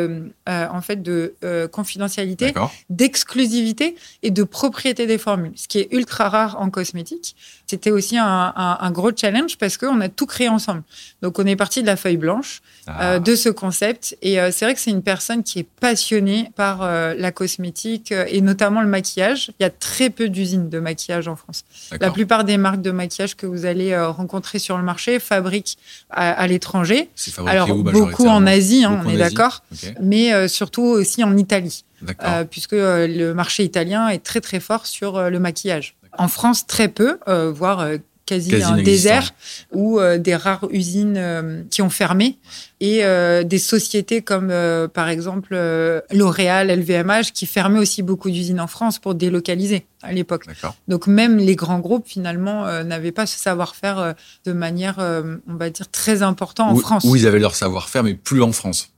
[0.47, 1.35] en fait de
[1.73, 2.55] confidentialité,
[2.91, 7.35] d'exclusivité et de propriété des formules, ce qui est ultra rare en cosmétique.
[7.69, 10.83] C'était aussi un, gros challenge parce qu'on a tout créé ensemble.
[11.23, 13.19] Donc on est parti de la feuille blanche ah.
[13.19, 17.33] de ce concept et c'est vrai que c'est une personne qui est passionnée par la
[17.33, 19.51] cosmétique et notamment le maquillage.
[19.61, 21.65] Il y a très peu d'usines de maquillage en France.
[22.01, 25.77] La plupart des marques de maquillage que vous allez euh, rencontrer sur le marché fabriquent
[26.11, 27.11] à, l'étranger.
[27.47, 29.63] Alors beaucoup en Asie, hein, on est d'accord,
[30.01, 31.85] mais euh, surtout aussi en Italie,
[32.25, 35.97] euh, puisque le marché italien est très très fort sur le maquillage.
[36.19, 37.89] En France, très peu, voire
[38.29, 39.33] quasi, un désert
[39.73, 42.39] ou euh, des rares usines euh, qui ont fermé
[42.81, 44.53] et euh, des sociétés comme
[44.93, 45.55] par exemple
[46.13, 50.45] L'Oréal, LVMH qui fermaient aussi beaucoup d'usines en France pour délocaliser à l'époque.
[50.87, 55.89] Donc même les grands groupes finalement n'avaient pas ce savoir-faire de manière, on va dire,
[55.91, 57.05] très importante en France.
[57.05, 58.93] Où ils avaient leur savoir-faire mais plus en France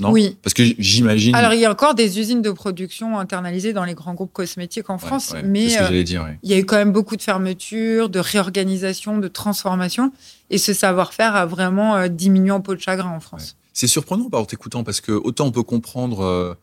[0.00, 0.36] oui.
[0.42, 1.34] Parce que j'imagine.
[1.34, 4.90] Alors, il y a encore des usines de production internalisées dans les grands groupes cosmétiques
[4.90, 6.04] en France, mais euh,
[6.42, 10.12] il y a eu quand même beaucoup de fermetures, de réorganisation, de transformation,
[10.50, 13.56] et ce savoir-faire a vraiment euh, diminué en peau de chagrin en France.
[13.72, 16.54] C'est surprenant par t'écoutant parce que autant on peut comprendre euh,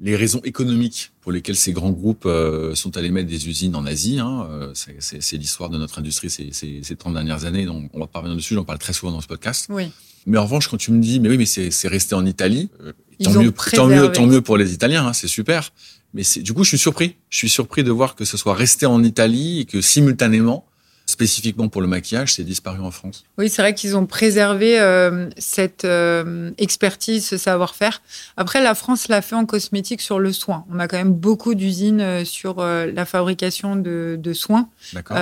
[0.00, 3.84] les raisons économiques pour lesquelles ces grands groupes euh, sont allés mettre des usines en
[3.84, 4.18] Asie.
[4.18, 8.06] Hein, euh, c'est l'histoire de notre industrie ces, ces, 30 dernières années, donc on va
[8.06, 9.66] pas revenir dessus, j'en parle très souvent dans ce podcast.
[9.68, 9.92] Oui.
[10.26, 12.92] Mais en revanche, quand tu me dis, mais oui, mais c'est resté en Italie, euh,
[13.22, 15.70] tant, mieux, tant, mieux, tant mieux pour les Italiens, hein, c'est super.
[16.12, 17.16] Mais du coup, je suis surpris.
[17.28, 20.66] Je suis surpris de voir que ce soit resté en Italie et que simultanément,
[21.10, 23.24] spécifiquement pour le maquillage, c'est disparu en France.
[23.36, 28.00] Oui, c'est vrai qu'ils ont préservé euh, cette euh, expertise, ce savoir-faire.
[28.36, 30.64] Après, la France l'a fait en cosmétique sur le soin.
[30.72, 34.68] On a quand même beaucoup d'usines euh, sur la fabrication de, soins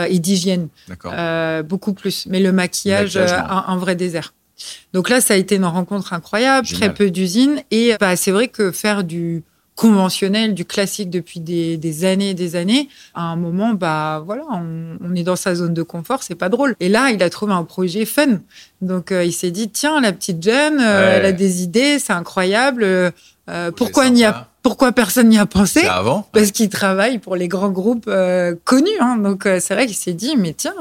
[0.08, 0.68] et d'hygiène.
[1.64, 2.26] beaucoup plus.
[2.26, 4.34] Mais le maquillage, un, vrai désert.
[4.92, 7.62] Donc là, ça a été une rencontre incroyable, très peu d'usines.
[7.70, 9.42] Et bah, c'est vrai que faire du
[9.78, 15.14] conventionnel, du classique depuis des, années et des années, à un moment, bah voilà, on,
[15.14, 16.74] est dans sa zone de confort, c'est pas drôle.
[16.80, 18.40] Et là, il a trouvé un projet fun.
[18.82, 22.12] Donc, euh, il s'est dit, tiens, la petite jeune, euh, elle a des idées, c'est
[22.12, 22.82] incroyable.
[22.82, 23.12] Euh,
[23.76, 25.84] pourquoi n'y a pourquoi personne n'y a pensé?
[25.86, 28.10] Avant, Parce qu'il travaille pour les grands groupes
[28.64, 28.98] connus.
[28.98, 29.16] Hein.
[29.18, 30.74] Donc, c'est vrai qu'il s'est dit, mais tiens,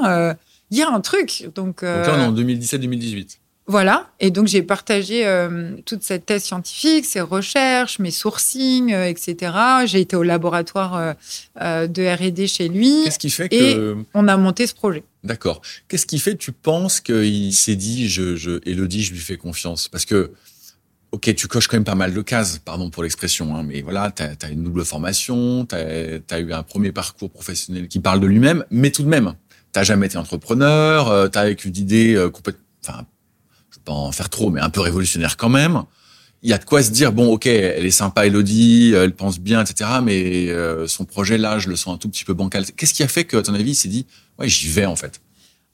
[0.72, 1.48] il y a un truc.
[1.54, 3.38] Donc, Donc là, on est en 2017-2018.
[3.70, 9.04] Voilà, et donc j'ai partagé euh, toute cette thèse scientifique, ces recherches, mes sourcings, euh,
[9.04, 9.52] etc.
[9.84, 11.14] J'ai été au laboratoire
[11.60, 13.02] euh, de R&D chez lui.
[13.04, 15.60] Qu'est-ce qui fait que on a monté ce projet D'accord.
[15.86, 19.88] Qu'est-ce qui fait tu penses qu'il s'est dit, je, je, Elodie, je lui fais confiance?
[19.88, 20.32] Parce que,
[21.12, 24.10] ok, tu coches quand même pas mal de cases, pardon pour l'expression, hein, mais voilà,
[24.10, 28.26] tu as, une double formation, tu as, eu un premier parcours professionnel qui parle de
[28.26, 29.34] lui-même, mais tout de même,
[29.74, 31.50] tu jamais été entrepreneur, tu as
[33.70, 35.82] avec une idée complètement en faire trop, mais un peu révolutionnaire quand même.
[36.42, 39.40] Il y a de quoi se dire bon, ok, elle est sympa, Elodie, elle pense
[39.40, 39.90] bien, etc.
[40.02, 42.64] Mais euh, son projet là, je le sens un tout petit peu bancal.
[42.76, 44.06] Qu'est-ce qui a fait que, à ton avis, il s'est dit
[44.38, 45.20] ouais, j'y vais en fait?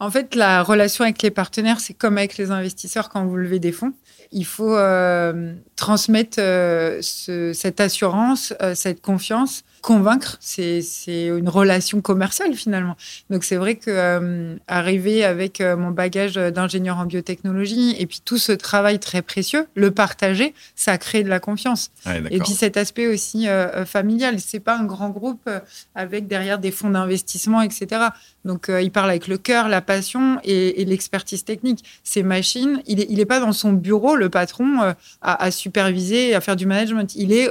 [0.01, 3.59] En fait, la relation avec les partenaires, c'est comme avec les investisseurs quand vous levez
[3.59, 3.93] des fonds.
[4.33, 10.81] Il faut euh, transmettre euh, cette assurance, cette confiance convaincre, c'est
[11.27, 12.97] une relation commerciale finalement.
[13.29, 18.23] Donc c'est vrai que euh, arriver avec euh, mon bagage d'ingénieur en biotechnologie et puis
[18.25, 21.91] tout ce travail très précieux, le partager, ça crée de la confiance.
[22.31, 25.51] et puis cet aspect aussi euh, familial, c'est pas un grand groupe
[25.95, 28.07] avec derrière des fonds d'investissement, etc.
[28.47, 31.85] Donc il parle avec le cœur, la passion et, l'expertise technique.
[32.05, 36.35] Ces machines, il n'est il est pas dans son bureau, le patron, à, à, superviser,
[36.35, 37.15] à faire du management.
[37.17, 37.51] Il est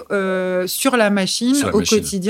[0.68, 2.23] sur la machine au quotidien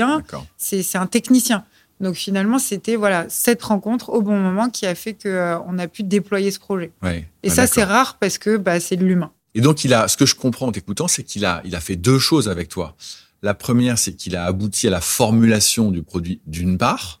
[0.56, 1.64] c'est un technicien.
[2.00, 5.78] Donc finalement, c'était voilà cette rencontre au bon moment qui a fait qu'on euh, on
[5.78, 6.92] a pu déployer ce projet.
[7.42, 9.32] Et ça, c'est rare parce que bah, c'est de l'humain.
[9.54, 11.80] Et donc, il a, ce que je comprends en t'écoutant, c'est qu'il a, il a
[11.80, 12.96] fait deux choses avec toi.
[13.42, 17.20] La première, c'est qu'il a abouti à la formulation du produit d'une part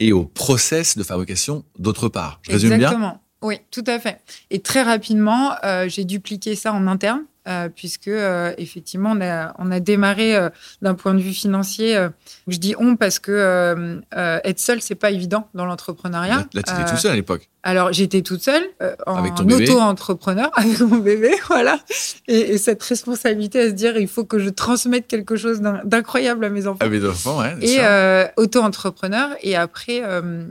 [0.00, 2.40] et au process de fabrication d'autre part.
[2.42, 2.88] Je résume bien?
[2.88, 3.22] Exactement.
[3.40, 4.20] Oui, tout à fait.
[4.50, 7.22] Et très rapidement, euh, j'ai dupliqué ça en interne.
[7.46, 10.48] Euh, puisque euh, effectivement on a, on a démarré euh,
[10.80, 11.94] d'un point de vue financier.
[12.48, 14.00] je dis on parce que
[14.44, 16.46] être seul c'est pas évident dans l'entrepreneuriat.
[16.54, 17.50] Là, tu étais tout seul à l'époque.
[17.62, 18.64] Alors j'étais toute seule
[19.06, 21.78] en auto-entrepreneur avec mon bébé, voilà.
[22.28, 26.48] Et, cette responsabilité à se dire il faut que je transmette quelque chose d'incroyable à
[26.48, 26.78] mes enfants.
[26.80, 27.56] À mes enfants, ouais.
[27.60, 27.78] Et
[28.38, 29.36] auto-entrepreneur.
[29.42, 30.02] Et après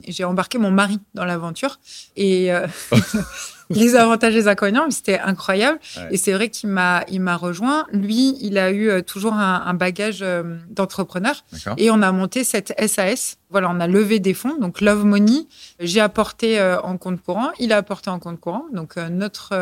[0.07, 1.79] j'ai embarqué mon mari dans l'aventure
[2.15, 2.51] et
[3.79, 5.79] les avantages et les inconvénients, c'était incroyable.
[6.11, 7.85] Et c'est vrai qu'il m'a, il m'a rejoint.
[7.91, 11.43] Lui, il a eu euh, toujours un, bagage euh, d'entrepreneur.
[11.77, 13.37] Et on a monté cette SAS.
[13.49, 15.47] Voilà, on a levé des fonds, donc Love Money.
[15.79, 18.65] J'ai apporté euh, en compte courant, il a apporté en compte courant.
[18.73, 19.53] Donc notre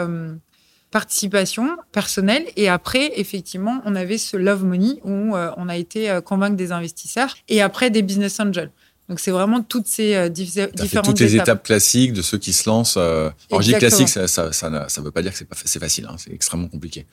[0.91, 2.43] participation personnelle.
[2.57, 7.35] Et après, effectivement, on avait ce Love Money où on a été convaincre des investisseurs
[7.47, 8.71] et après des business angels.
[9.11, 11.63] Donc c'est vraiment toutes ces euh, différentes fait toutes les étapes.
[11.63, 12.95] classiques de ceux qui se lancent.
[12.95, 13.29] Euh...
[13.51, 16.31] Alors classique, ça, ça, ça, veut pas dire que c'est pas c'est facile, hein, c'est
[16.31, 17.05] extrêmement compliqué.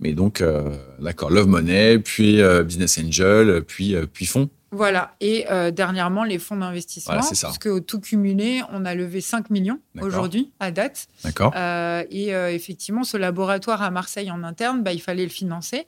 [0.00, 4.48] Mais donc euh, d'accord, Love Money, puis euh, Business Angel, puis puis fonds.
[4.70, 5.14] Voilà.
[5.20, 7.12] Et dernièrement, les fonds d'investissement.
[7.20, 11.08] Voilà, parce qu'au tout cumulé, on a levé 5 millions aujourd'hui, à date.
[11.22, 11.54] D'accord.
[11.54, 15.86] et effectivement, ce laboratoire à Marseille en interne, bah, il fallait le financer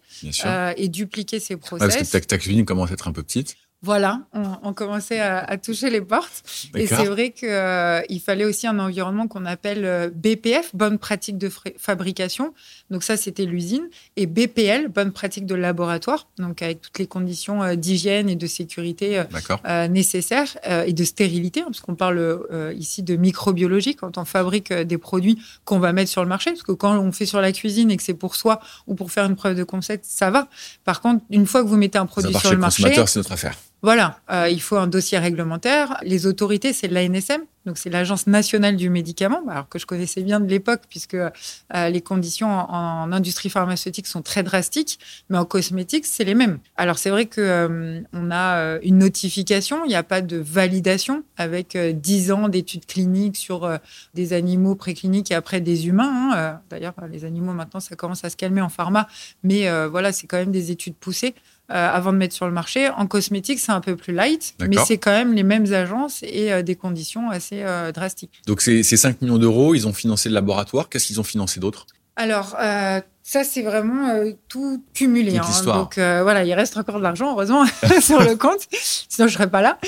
[0.76, 1.96] et dupliquer ses process.
[1.96, 3.56] parce que ta, ta cuisine commence à être un peu petite.
[3.84, 6.42] Voilà, on, commençait à, toucher les portes.
[6.74, 11.36] Et c'est vrai qu'il euh, fallait aussi un environnement qu'on appelle euh, BPF, bonne pratique
[11.36, 12.54] de fabrication.
[12.88, 13.90] Donc ça, c'était l'usine.
[14.16, 16.28] Et BPL, bonne pratique de laboratoire.
[16.38, 19.22] Donc avec toutes les conditions euh, d'hygiène et de sécurité
[19.90, 24.96] nécessaires et de stérilité, hein, parce qu'on parle ici de microbiologie quand on fabrique des
[24.96, 26.52] produits qu'on va mettre sur le marché.
[26.52, 29.12] Parce que quand on fait sur la cuisine et que c'est pour soi ou pour
[29.12, 30.48] faire une preuve de concept, ça va.
[30.84, 33.54] Par contre, une fois que vous mettez un produit sur le marché, c'est notre affaire.
[33.84, 35.98] Voilà, euh, il faut un dossier réglementaire.
[36.04, 40.40] Les autorités, c'est l'ANSM, Donc, c'est l'Agence nationale du médicament, alors que je connaissais bien
[40.40, 41.30] de l'époque, puisque euh,
[41.68, 46.60] les conditions en, industrie pharmaceutique sont très drastiques, mais en cosmétique, c'est les mêmes.
[46.76, 51.76] Alors, c'est vrai qu'on euh, a une notification, il n'y a pas de validation avec
[51.76, 53.70] 10 ans d'études cliniques sur
[54.14, 56.32] des animaux précliniques et après des humains.
[56.32, 56.60] Hein.
[56.70, 59.08] D'ailleurs, les animaux, maintenant, ça commence à se calmer en pharma,
[59.42, 61.34] mais voilà, c'est quand même des études poussées.
[61.70, 62.90] Euh, avant de mettre sur le marché.
[62.90, 66.52] En cosmétique, c'est un peu plus light, mais c'est quand même les mêmes agences et
[66.52, 68.42] euh, des conditions assez euh, drastiques.
[68.46, 70.90] Donc, ces 5 millions d'euros, ils ont financé le laboratoire.
[70.90, 71.86] Qu'est-ce qu'ils ont financé d'autre?
[72.16, 72.54] Alors,
[73.26, 75.38] ça, c'est vraiment euh, tout cumulé.
[75.38, 75.64] Hein.
[75.64, 77.64] Donc euh, voilà, il reste encore de l'argent, heureusement,
[78.02, 78.60] sur le compte.
[78.70, 79.78] Sinon, je serais pas là.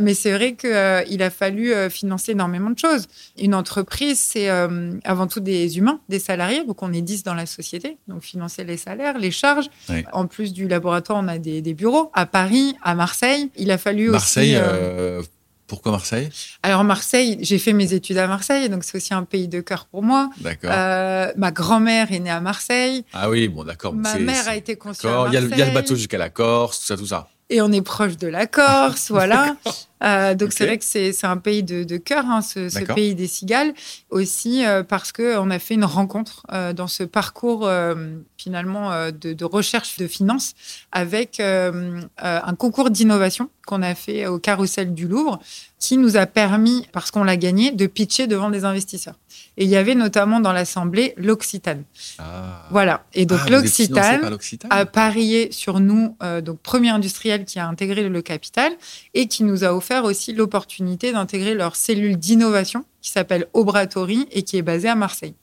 [0.00, 3.06] Mais c'est vrai qu'il euh, a fallu financer énormément de choses.
[3.38, 6.64] Une entreprise, c'est avant tout des humains, des salariés.
[6.64, 7.98] Donc on est 10 dans la société.
[8.08, 9.68] Donc financer les salaires, les charges.
[10.14, 13.50] En plus du laboratoire, on a des, des, bureaux à Paris, à Marseille.
[13.56, 15.28] Il a fallu Marseille, aussi.
[15.66, 16.28] Pourquoi Marseille?
[16.62, 19.86] Alors Marseille, j'ai fait mes études à Marseille, donc c'est aussi un pays de cœur
[19.86, 20.30] pour moi.
[20.40, 20.70] D'accord.
[20.72, 23.04] Euh, ma grand-mère est née à Marseille.
[23.12, 23.92] Ah oui, bon d'accord.
[23.92, 25.40] Ma mère a été conçue à Marseille.
[25.52, 27.28] Il y, a le, bateau jusqu'à la Corse, tout ça, tout ça.
[27.48, 29.56] Et on est proche de la Corse, voilà.
[30.02, 33.14] Euh, donc c'est vrai que c'est un pays de, de cœur, hein, ce, ce, pays
[33.14, 33.72] des cigales,
[34.10, 37.70] aussi euh, parce qu'on a fait une rencontre euh, dans ce parcours
[38.36, 40.54] finalement de, de, recherche de finances
[40.92, 45.40] avec un concours d'innovation qu'on a fait au Carrousel du Louvre,
[45.78, 49.16] qui nous a permis, parce qu'on l'a gagné, de pitcher devant des investisseurs.
[49.56, 51.84] Et il y avait notamment dans l'Assemblée l'Occitane.
[52.18, 52.66] Ah.
[52.70, 53.04] Voilà.
[53.14, 54.38] Et donc ah, l'Occitane
[54.68, 58.72] a parié sur nous, donc premier industriel qui a intégré le capital
[59.14, 64.26] et qui nous a offert offert aussi l'opportunité d'intégrer leur cellule d'innovation qui s'appelle Obratory
[64.32, 65.36] et qui est basée à Marseille.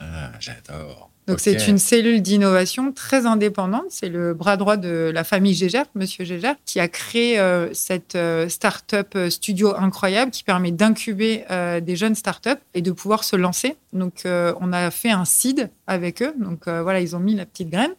[0.00, 1.13] Ah, j'adore.
[1.26, 3.86] Donc c'est une cellule d'innovation très indépendante.
[3.88, 8.14] C'est le bras droit de la famille Gégère, Monsieur Gégère, qui a créé euh, cette
[8.14, 11.44] euh, start-up euh, studio incroyable qui permet d'incuber
[11.82, 13.76] des jeunes start-up et de pouvoir se lancer.
[13.92, 16.34] Donc on a fait un seed avec eux.
[16.38, 17.92] Donc voilà, ils ont mis la petite graine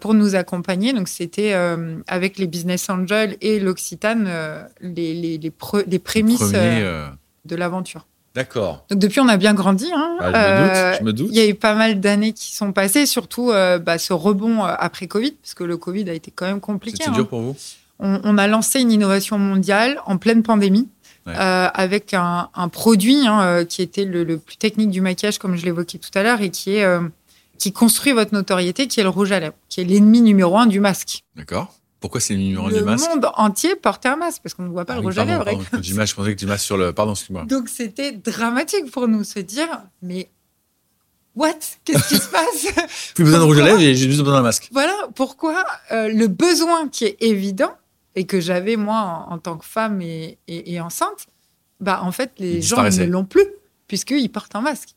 [0.00, 0.92] pour nous accompagner.
[0.92, 1.54] Donc c'était
[2.06, 4.28] avec les business angels et l'Occitane
[4.80, 5.52] les, les, les,
[5.86, 8.07] les, prémices de l'aventure.
[8.34, 8.84] D'accord.
[8.90, 9.90] Donc depuis, on a bien grandi.
[9.94, 10.16] Hein.
[10.20, 13.50] Bah, je, me doute, Il y a eu pas mal d'années qui sont passées, surtout
[13.50, 16.60] euh, bah, ce rebond euh, après Covid, parce que le Covid a été quand même
[16.60, 16.98] compliqué.
[16.98, 17.28] C'était dur hein.
[17.28, 17.56] pour vous?
[18.00, 20.88] On, a lancé une innovation mondiale en pleine pandémie.
[21.26, 25.98] Euh, avec un, produit hein, qui était le, plus technique du maquillage, comme je l'évoquais
[25.98, 26.86] tout à l'heure, et qui est
[27.58, 30.66] qui construit votre notoriété, qui est le rouge à lèvres, qui est l'ennemi numéro un
[30.66, 31.24] du masque.
[31.36, 31.74] D'accord.
[32.00, 34.68] Pourquoi c'est le numéro du masque Le monde entier portait un masque parce qu'on ne
[34.68, 35.44] voit pas ah le rouge à lèvres.
[35.82, 36.92] je pensais que tu masque sur le.
[36.92, 37.44] Pardon, excuse-moi.
[37.44, 39.68] Donc c'était dramatique pour nous se dire,
[40.00, 40.30] mais
[41.34, 41.54] what?
[41.84, 43.12] Qu'est-ce qui se passe?
[43.14, 44.68] Plus besoin de rouge à lèvres, j'ai juste besoin d'un masque.
[44.72, 47.74] Voilà pourquoi euh, le besoin qui est évident
[48.14, 51.26] et que j'avais moi en, tant que femme et, enceinte,
[51.80, 53.46] bah en fait les gens ne l'ont plus
[53.88, 54.90] puisqu'ils portent un masque.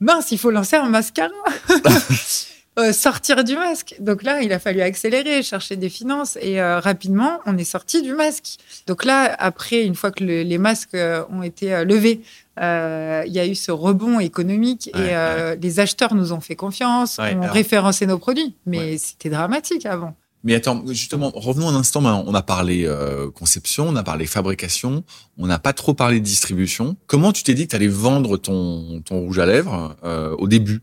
[0.00, 1.32] Mince, il faut lancer un mascara.
[2.78, 3.96] Euh, sortir du masque.
[3.98, 8.02] Donc là, il a fallu accélérer, chercher des finances et euh, rapidement, on est sorti
[8.02, 8.58] du masque.
[8.86, 12.20] Donc là, après, une fois que les masques euh, ont été levés,
[12.56, 17.52] il y a eu ce rebond économique et les acheteurs nous ont fait confiance, ont
[17.52, 18.54] référencé nos produits.
[18.66, 20.14] Mais c'était dramatique avant.
[20.44, 22.04] Mais attends, justement, revenons un instant.
[22.04, 22.88] On a parlé
[23.34, 25.04] conception, on a parlé fabrication,
[25.36, 26.96] on n'a pas trop parlé de distribution.
[27.06, 29.96] Comment tu t'es dit que tu allais vendre ton, ton rouge à lèvres
[30.38, 30.80] au début?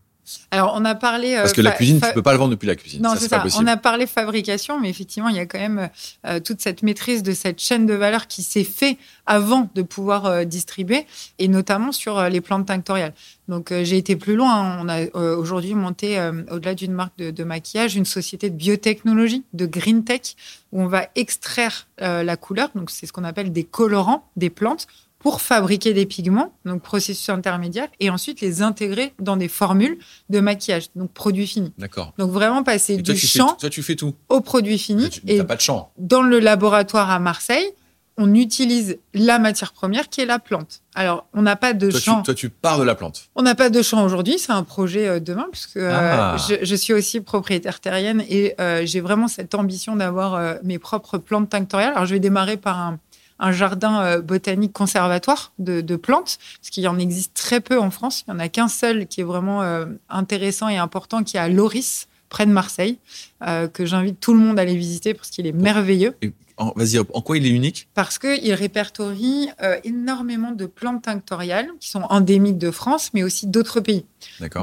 [0.52, 1.36] Alors, on a parlé.
[1.36, 3.02] Euh, Parce que la cuisine, tu peux pas le vendre depuis la cuisine.
[3.02, 3.44] Non, c'est ça.
[3.58, 5.90] On a parlé fabrication, mais effectivement, il y a quand même
[6.26, 10.26] euh, toute cette maîtrise de cette chaîne de valeur qui s'est fait avant de pouvoir
[10.26, 11.06] euh, distribuer,
[11.40, 13.14] et notamment sur les plantes tinctoriales.
[13.48, 14.80] Donc, j'ai été plus loin.
[14.82, 15.06] On a
[15.38, 20.36] aujourd'hui monté, au-delà d'une marque de, de, maquillage, une société de biotechnologie, de green tech,
[20.72, 22.70] où on va extraire la couleur.
[22.74, 24.88] Donc, c'est ce qu'on appelle des colorants des plantes
[25.26, 29.98] pour fabriquer des pigments, donc processus intermédiaire, et ensuite les intégrer dans des formules
[30.30, 31.74] de maquillage, donc produits finis.
[31.80, 32.14] D'accord.
[32.20, 34.14] Donc vraiment passer du champ toi, tu fais tout.
[34.30, 35.10] au produit fini.
[35.10, 35.92] Tu et pas de champ.
[35.98, 37.72] Dans le laboratoire à Marseille,
[38.18, 40.82] on utilise la matière première qui est la plante.
[40.94, 42.22] Alors, on n'a pas de champ.
[42.22, 43.30] toi, tu pars de la plante.
[43.36, 46.38] On n'a pas de champ aujourd'hui, c'est un projet euh, demain, puisque euh, ah.
[46.38, 51.50] je, suis aussi propriétaire terrienne et euh, j'ai vraiment cette ambition d'avoir mes propres plantes
[51.50, 51.92] tinctoriales.
[51.94, 53.00] Alors, je vais démarrer par un,
[53.40, 57.92] un jardin euh, botanique conservatoire de, plantes, parce qu'il y en existe très peu en
[57.92, 58.24] France.
[58.28, 61.40] Il n'y en a qu'un seul qui est vraiment euh, intéressant et important, qui est
[61.40, 62.98] à Loris, près de Marseille,
[63.46, 66.16] euh, que j'invite tout le monde à aller visiter parce qu'il est merveilleux.
[66.58, 67.90] Vas-y, en quoi il est unique?
[67.94, 69.50] Parce qu'il répertorie
[69.84, 74.06] énormément de plantes tinctoriales qui sont endémiques de France, mais aussi d'autres pays.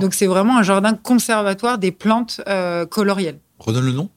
[0.00, 2.40] Donc c'est vraiment un jardin conservatoire des plantes
[2.88, 3.38] colorielles.
[3.58, 4.08] Redonne le nom?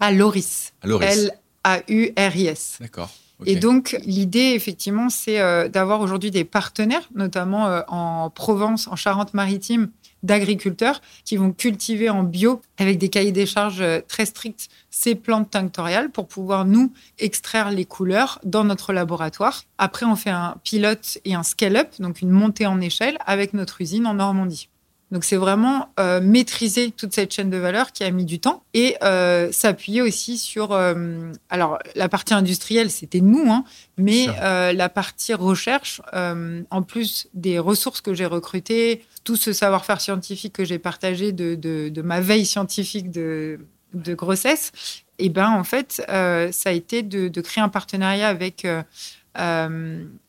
[0.00, 0.72] À Loris.
[0.80, 1.30] À Loris.
[1.64, 2.78] L-A-U-R-I-S.
[2.80, 3.10] D'accord.
[3.46, 8.96] Et donc, l'idée, effectivement, c'est euh, d'avoir aujourd'hui des partenaires, notamment euh, en Provence, en
[8.96, 9.90] Charente-Maritime,
[10.22, 15.14] d'agriculteurs qui vont cultiver en bio avec des cahiers des charges euh, très stricts ces
[15.14, 19.64] plantes tinctoriales pour pouvoir nous extraire les couleurs dans notre laboratoire.
[19.78, 23.80] Après, on fait un pilote et un scale-up, donc une montée en échelle avec notre
[23.80, 24.69] usine en Normandie.
[25.10, 28.62] Donc c'est vraiment euh, maîtriser toute cette chaîne de valeur qui a mis du temps
[28.74, 33.64] et euh, s'appuyer aussi sur euh, alors la partie industrielle c'était nous hein,
[33.98, 40.52] mais la partie recherche en plus des ressources que j'ai recrutées tout ce savoir-faire scientifique
[40.52, 43.58] que j'ai partagé de, de, ma veille scientifique de,
[43.94, 44.72] de grossesse
[45.18, 48.66] et ben en fait ça a été de, de, créer un partenariat avec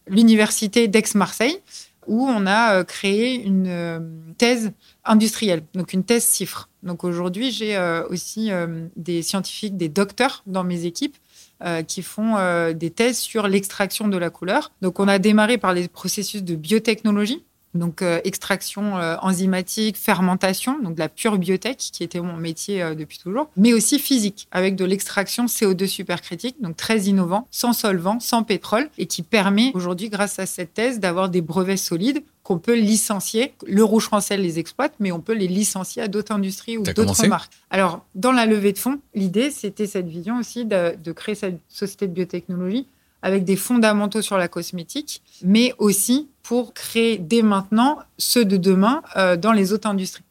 [0.07, 1.59] l'université d'Aix-Marseille
[2.07, 3.99] où on a euh, créé une euh,
[4.37, 4.71] thèse
[5.05, 6.69] industrielle, donc une thèse cifre.
[6.83, 8.49] Donc aujourd'hui, j'ai euh, aussi
[8.95, 11.17] des scientifiques, des docteurs dans mes équipes
[11.87, 12.37] qui font
[12.73, 14.71] des thèses sur l'extraction de la couleur.
[14.81, 17.43] Donc on a démarré par les processus de biotechnologie,
[17.73, 22.81] donc euh, extraction euh, enzymatique, fermentation, donc de la pure biotech qui était mon métier
[22.81, 27.73] euh, depuis toujours, mais aussi physique avec de l'extraction CO2 supercritique, donc très innovant, sans
[27.73, 32.23] solvant, sans pétrole et qui permet aujourd'hui grâce à cette thèse d'avoir des brevets solides
[32.43, 33.53] qu'on peut licencier.
[33.67, 37.27] Le Rouge français les exploite, mais on peut les licencier à d'autres industries ou d'autres
[37.27, 37.53] marques.
[37.69, 41.59] Alors, dans la levée de fonds, l'idée, c'était cette vision aussi de, de créer cette
[41.69, 42.87] société de biotechnologie
[43.21, 49.01] avec des fondamentaux sur la cosmétique, mais aussi pour créer dès maintenant ceux de demain
[49.15, 50.23] euh, dans les autres industries.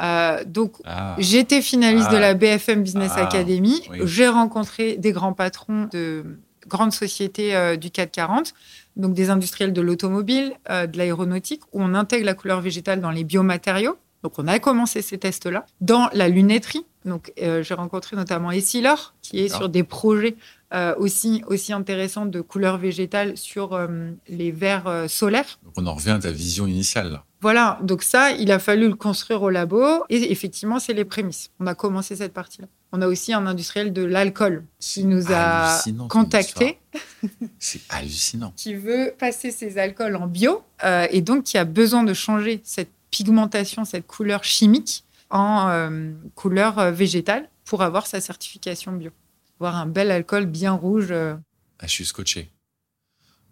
[0.00, 1.16] Euh, donc, ah.
[1.18, 2.20] j'étais finaliste de ah.
[2.20, 3.24] la BFM Business ah.
[3.24, 3.82] Academy.
[4.04, 6.24] J'ai rencontré des grands patrons de
[6.68, 8.54] grandes sociétés euh, du 440,
[8.96, 13.24] donc des industriels de l'automobile, de l'aéronautique, où on intègre la couleur végétale dans les
[13.24, 13.96] biomatériaux.
[14.22, 15.64] Donc, on a commencé ces tests-là.
[15.80, 20.36] Dans la lunetterie, donc j'ai rencontré notamment Essilor, qui est sur des projets
[20.74, 25.58] euh, aussi, aussi intéressante de couleur végétale sur euh, les verres euh, solaires.
[25.64, 27.22] Donc on en revient à ta vision initiale.
[27.40, 31.52] Voilà, donc ça, il a fallu le construire au labo et effectivement, c'est les prémices.
[31.58, 32.68] On a commencé cette partie-là.
[32.92, 36.78] On a aussi un industriel de l'alcool qui nous a contactés.
[37.58, 38.52] C'est hallucinant.
[38.56, 40.62] qui veut passer ses alcools en bio
[41.10, 45.88] et donc qui a besoin de changer cette pigmentation, cette couleur chimique en
[46.34, 49.10] couleur végétale pour avoir sa certification bio
[49.58, 51.08] voir un bel alcool bien rouge.
[51.10, 51.34] Euh.
[51.78, 52.50] Ah, je suis scotché.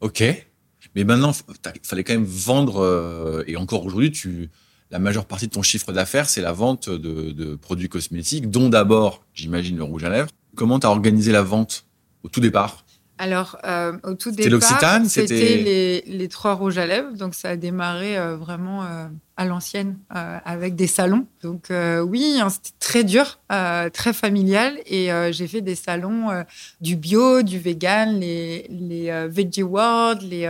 [0.01, 0.23] Ok.
[0.95, 1.33] Mais maintenant,
[1.75, 4.51] il fallait quand même vendre, euh, et encore aujourd'hui, tu,
[4.91, 9.25] la majeure partie de ton chiffre d'affaires, c'est la vente de, produits cosmétiques, dont d'abord,
[9.35, 10.31] j'imagine, le rouge à lèvres.
[10.55, 11.87] Comment tu as organisé la vente
[12.23, 12.86] au tout départ?
[13.19, 17.13] Alors, euh, au tout départ, c'était les, les, trois rouges à lèvres.
[17.15, 19.07] Donc, ça a démarré euh, vraiment euh,
[19.39, 21.27] à l'ancienne avec des salons.
[21.43, 24.79] Donc, oui, hein, c'était très dur, très familial.
[24.87, 26.45] Et j'ai fait des salons
[26.81, 30.49] du bio, du vegan, les, les Veggie World, les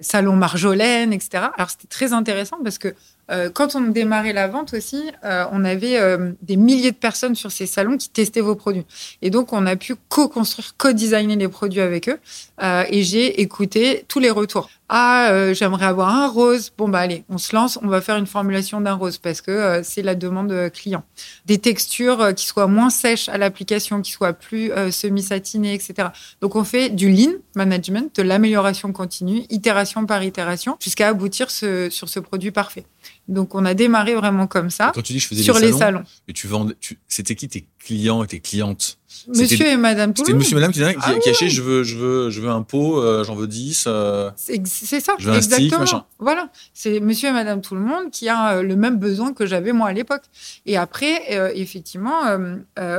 [0.00, 1.46] salons Marjolaine, etc.
[1.56, 2.94] Alors, c'était très intéressant parce que
[3.30, 7.34] euh, quand on démarrait la vente aussi, euh, on avait euh, des milliers de personnes
[7.34, 8.86] sur ces salons qui testaient vos produits.
[9.22, 12.18] Et donc, on a pu co-construire, co-designer les produits avec eux.
[12.62, 14.70] et j'ai écouté tous les retours.
[14.88, 16.70] Ah, j'aimerais avoir un rose.
[16.78, 19.80] Bon, bah allez, on se lance, on va faire une formulation d'un rose parce que
[19.82, 21.04] c'est la demande client.
[21.44, 26.10] Des textures qui soient moins sèches à l'application, qui soient plus semi-satinées, etc.
[26.40, 32.08] Donc, on fait du lean management, de l'amélioration continue, itération par itération, jusqu'à aboutir sur
[32.08, 32.84] ce produit parfait.
[33.28, 34.92] Donc, on a démarré vraiment comme ça.
[34.94, 36.04] Quand tu dis je faisais sur les salons.
[36.28, 36.68] Et tu vends,
[37.08, 38.98] c'était qui tes clients et tes clientes?
[39.28, 42.40] Monsieur et Madame C'était Monsieur et Madame qui, qui, ah je veux, je veux, je
[42.40, 43.84] veux un pot, euh, j'en veux 10.
[43.86, 45.82] Euh, c'est ça, je veux exactement.
[45.82, 48.98] Un stick, voilà, c'est Monsieur et Madame tout le monde qui a euh, le même
[48.98, 50.22] besoin que j'avais moi à l'époque.
[50.66, 52.22] Et après, effectivement,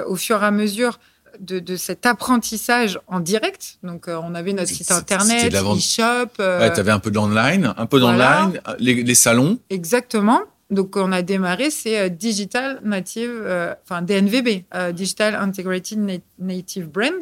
[0.08, 1.00] au fur et à mesure
[1.40, 3.78] de, cet apprentissage en direct.
[3.84, 6.30] Donc, euh, on avait notre site internet, e-shop.
[6.40, 9.60] Euh, tu avais un peu d'online, un peu d'online, les, salons.
[9.70, 10.42] Exactement.
[10.70, 13.48] Donc, on a démarré, c'est euh, Digital Native,
[13.84, 17.14] enfin DNVB, Digital Integrated Native Brand,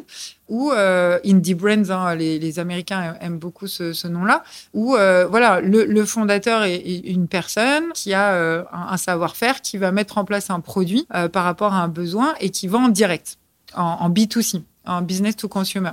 [0.48, 4.42] ou Indie Brands, hein, les, Américains aiment beaucoup ce, nom-là,
[4.74, 10.24] où voilà, le, fondateur est, une personne qui a un savoir-faire, qui va mettre en
[10.24, 13.38] place un produit par rapport à un besoin et qui vend en direct
[13.76, 15.92] en, B2C, en business to consumer.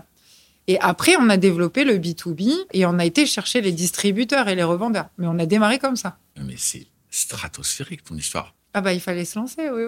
[0.67, 4.55] Et après, on a développé le B2B et on a été chercher les distributeurs et
[4.55, 5.09] les revendeurs.
[5.17, 6.17] Mais on a démarré comme ça.
[6.38, 8.55] Mais c'est stratosphérique ton histoire.
[8.73, 9.84] Ah bah il fallait se lancer, oui,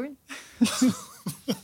[0.62, 0.68] oui.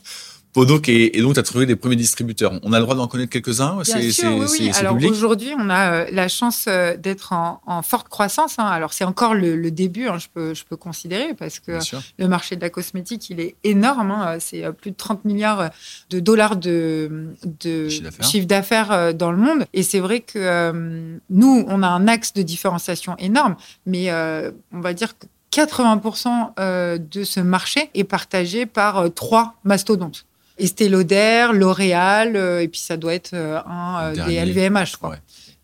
[0.54, 2.52] donc, et, donc, tu as trouvé des premiers distributeurs.
[2.62, 4.70] On a le droit d'en connaître quelques-uns Bien sûr, oui, oui.
[4.74, 8.58] Alors aujourd'hui, on a euh, la chance euh, d'être en, forte croissance.
[8.58, 8.66] Hein.
[8.66, 11.78] Alors c'est encore le, début, hein, je, peux, je peux considérer, parce que
[12.18, 14.10] le marché de la cosmétique, il est énorme.
[14.10, 14.36] Hein.
[14.40, 15.70] C'est plus de 30 milliards
[16.10, 17.28] de dollars de,
[17.60, 19.64] de chiffre d'affaires dans le monde.
[19.72, 24.92] Et c'est vrai que nous, on a un axe de différenciation énorme, mais on va
[24.92, 30.26] dire que 80% de ce marché est partagé par trois mastodontes.
[30.58, 35.16] Estée Lauder, L'Oréal, euh, et puis ça doit être euh, un euh, des LVMH, quoi.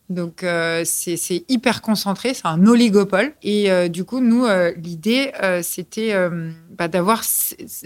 [0.08, 0.42] Donc
[0.84, 3.34] c'est hyper concentré, c'est un oligopole.
[3.42, 4.46] Et du coup, nous,
[4.82, 6.14] l'idée, c'était
[6.70, 7.22] bah, d'avoir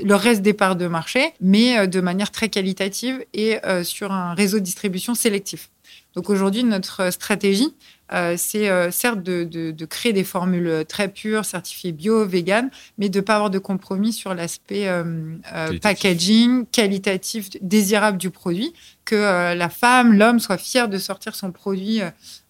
[0.00, 4.60] le reste des parts de marché, mais de manière très qualitative et sur un réseau
[4.60, 5.68] de distribution sélectif.
[6.14, 7.74] Donc aujourd'hui, notre stratégie,
[8.12, 13.18] euh, c'est euh, certes de, créer des formules très pures, certifiées bio, vegan, mais de
[13.18, 15.36] ne pas avoir de compromis sur l'aspect euh,
[15.80, 18.72] packaging, qualitatif, désirable du produit
[19.04, 22.00] que euh, la femme, l'homme soit fier de sortir son produit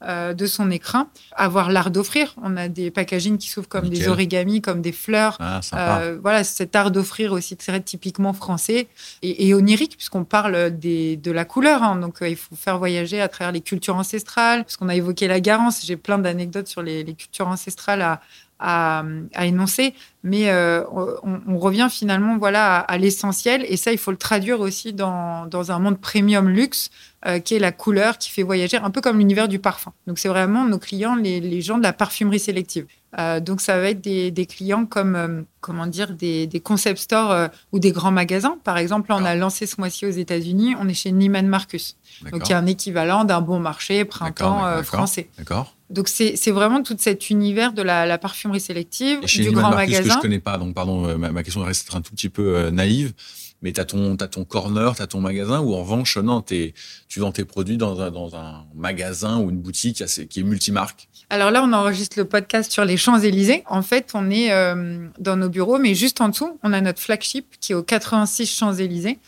[0.03, 2.35] euh, de son écrin, avoir l'art d'offrir.
[2.43, 5.39] On a des packaging qui s'ouvrent comme des origamis, comme des fleurs.
[5.41, 8.89] Ah, euh, voilà, cet art d'offrir aussi très typiquement français
[9.23, 11.83] et, onirique, puisqu'on parle de la couleur.
[11.83, 11.97] Hein.
[11.97, 15.41] donc, il faut faire voyager à travers les cultures ancestrales, parce qu'on a évoqué la
[15.41, 15.85] Garance.
[15.85, 18.21] J'ai plein d'anecdotes sur les, les, cultures ancestrales à,
[18.63, 19.05] à,
[19.45, 24.61] énoncer, mais euh, on, revient finalement voilà à, l'essentiel et ça il faut le traduire
[24.61, 26.91] aussi dans, dans un monde premium luxe
[27.27, 29.93] euh, qui est la couleur qui fait voyager un peu comme l'univers du parfum.
[30.07, 32.87] Donc c'est vraiment nos clients les, les, gens de la parfumerie sélective.
[33.19, 37.49] Euh, donc ça va être des, des clients comme comment dire des, des concept stores
[37.73, 38.59] ou des grands magasins.
[38.63, 41.97] Par exemple, on a lancé ce mois-ci aux États-Unis, on est chez Neiman Marcus.
[42.31, 45.29] Donc il y a un équivalent d'un bon marché printemps français.
[45.37, 45.75] D'accord.
[45.93, 50.03] Donc c'est vraiment tout cet univers de la, parfumerie sélective, du grand magasin.
[50.03, 52.71] que je connais pas, donc pardon, euh, ma, question reste un tout petit peu euh,
[52.71, 53.13] naïve,
[53.61, 56.43] mais tu as ton, as ton corner, tu as ton magasin, ou en revanche, non,
[56.43, 56.73] tu
[57.17, 61.09] vends tes produits dans un, dans un magasin ou une boutique qui est multimarque?
[61.31, 63.63] Alors là, on enregistre le podcast sur les Champs-Élysées.
[63.67, 67.01] En fait, on est euh, dans nos bureaux, mais juste en dessous, on a notre
[67.01, 69.19] flagship qui est au 86 Champs-Élysées,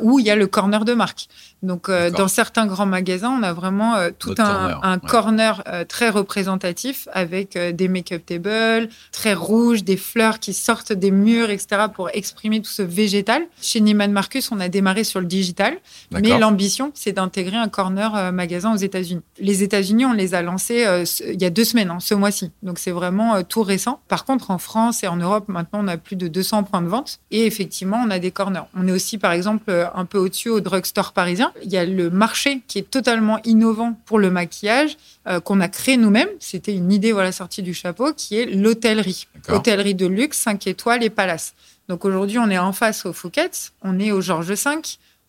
[0.00, 1.28] où il y a le corner de marque.
[1.62, 6.08] Donc, euh, dans certains grands magasins, on a vraiment euh, tout un corner, euh, très
[6.08, 12.10] représentatif avec des make-up tables très rouges, des fleurs qui sortent des murs, etc., pour
[12.12, 13.44] exprimer tout ce végétal.
[13.60, 15.76] Chez Neiman Marcus, on a démarré sur le digital,
[16.10, 19.22] mais l'ambition, c'est d'intégrer un corner magasin aux États-Unis.
[19.38, 20.84] Les États-Unis, on les a lancés
[21.28, 22.50] il y a deux semaines, hein, ce mois-ci.
[22.62, 24.00] Donc, c'est vraiment tout récent.
[24.08, 26.88] Par contre, en France et en Europe, maintenant, on a plus de 200 points de
[26.88, 27.20] vente.
[27.30, 28.64] Et effectivement, on a des corners.
[28.74, 32.10] On est aussi, par exemple, un peu au-dessus au drugstore parisien il y a le
[32.10, 34.96] marché qui est totalement innovant pour le maquillage
[35.26, 36.28] euh, qu'on a créé nous-mêmes.
[36.38, 39.26] C'était une idée voilà sortie du chapeau qui est l'hôtellerie.
[39.48, 41.54] Hôtellerie de luxe, 5 étoiles et palace.
[41.88, 44.70] Donc aujourd'hui, on est en face au Fouquet's, on est au Georges V,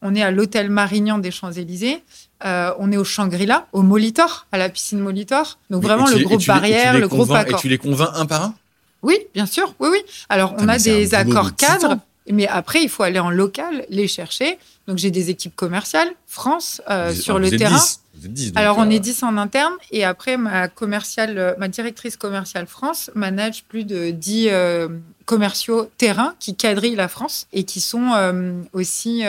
[0.01, 2.03] on est à l'hôtel Marignan des Champs-Élysées,
[2.45, 5.57] euh, on est au Shangri-La, au Molitor, à la piscine Molitor.
[5.69, 7.59] Donc vraiment le groupe barrière, le groupe accord.
[7.59, 8.53] Et tu les convaincs un par un?
[9.01, 9.73] Oui, bien sûr.
[9.79, 9.99] Oui, oui.
[10.29, 11.97] Alors on a des accords cadres.
[12.31, 14.57] Mais après, il faut aller en local, les chercher.
[14.87, 17.81] Donc, j'ai des équipes commerciales, France, euh, sur le terrain.
[18.55, 19.73] Alors, on est 10 euh, en interne.
[19.91, 24.49] Et après, ma, commerciale, euh, ma directrice commerciale France manage plus de 10
[25.25, 28.11] commerciaux terrain qui quadrillent la France et qui sont
[28.73, 29.23] aussi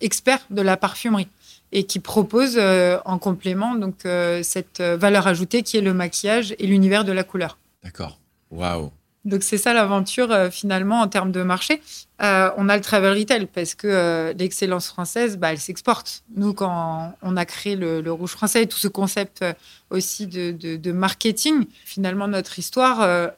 [0.00, 1.28] experts de la parfumerie
[1.70, 2.60] et qui proposent
[3.04, 3.94] en complément donc
[4.42, 7.58] cette valeur ajoutée qui est le maquillage et l'univers de la couleur.
[7.84, 8.18] D'accord.
[8.50, 8.90] Waouh.
[9.28, 11.82] Donc c'est ça l'aventure euh, finalement en termes de marché.
[12.22, 16.24] Euh, on a le travel retail parce que euh, l'excellence française, bah, elle s'exporte.
[16.34, 19.44] Nous, quand on a créé le, Rouge français et tout ce concept
[19.90, 23.30] aussi de, marketing, finalement notre histoire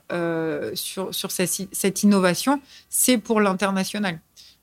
[0.75, 4.21] sur, sur cette, innovation, c'est pour l'international.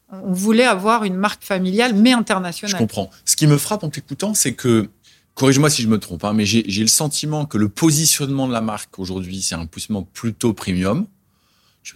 [0.10, 2.72] On voulait avoir une marque familiale mais internationale.
[2.72, 3.12] Je comprends.
[3.26, 4.90] Ce qui me frappe en t'écoutant, c'est que
[5.36, 8.62] corrige-moi si je me trompe, hein, mais j'ai le sentiment que le positionnement de la
[8.62, 11.06] marque aujourd'hui, c'est un positionnement plutôt premium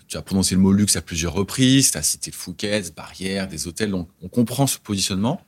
[0.07, 3.47] tu, as prononcé le mot luxe à plusieurs reprises, tu as cité le Fouquet's, Barrière,
[3.47, 5.41] des hôtels, donc on comprend ce positionnement.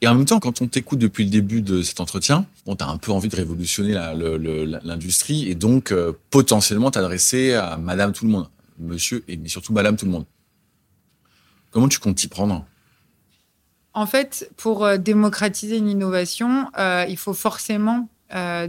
[0.00, 2.82] Et en même temps, quand on t'écoute depuis le début de cet entretien, bon, tu
[2.82, 3.92] as un peu envie de révolutionner
[4.82, 8.48] l'industrie et donc euh, potentiellement t'adresser à madame tout le monde,
[8.80, 10.26] monsieur et surtout madame tout le monde.
[11.70, 12.66] Comment tu comptes t'y prendre?
[13.94, 18.08] En fait, pour euh, démocratiser une innovation, euh, il faut forcément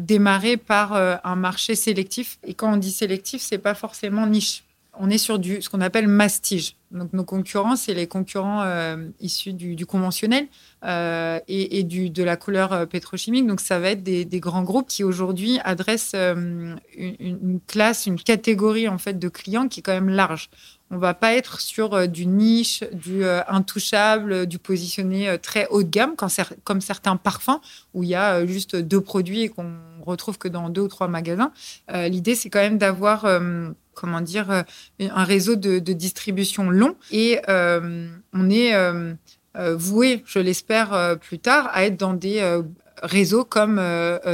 [0.02, 2.38] démarrer par un marché sélectif.
[2.44, 4.66] Et quand on dit sélectif, c'est pas forcément niche.
[4.96, 6.76] On est sur du, ce qu'on appelle mastige.
[6.92, 10.48] Donc nos concurrents, c'est les concurrents euh, issus du, conventionnel
[10.86, 13.48] euh, et, du, de la couleur euh, pétrochimique.
[13.48, 19.00] Donc ça va être des, grands groupes qui aujourd'hui adressent une, classe, une catégorie en
[19.00, 20.50] fait de clients qui est quand même large.
[20.92, 26.14] On va pas être sur du niche, du intouchable, du positionné très haut de gamme,
[26.64, 27.60] comme certains parfums
[27.96, 29.74] où il y a juste deux produits et qu'on
[30.06, 31.52] retrouve que dans deux ou trois magasins.
[31.94, 33.26] L'idée, c'est quand même d'avoir
[33.94, 34.64] comment dire, euh,
[35.00, 36.96] un réseau de, distribution long.
[37.12, 39.14] Et euh, on est euh,
[39.56, 42.42] voué, je l'espère, plus tard, à être dans des
[43.04, 43.82] réseaux comme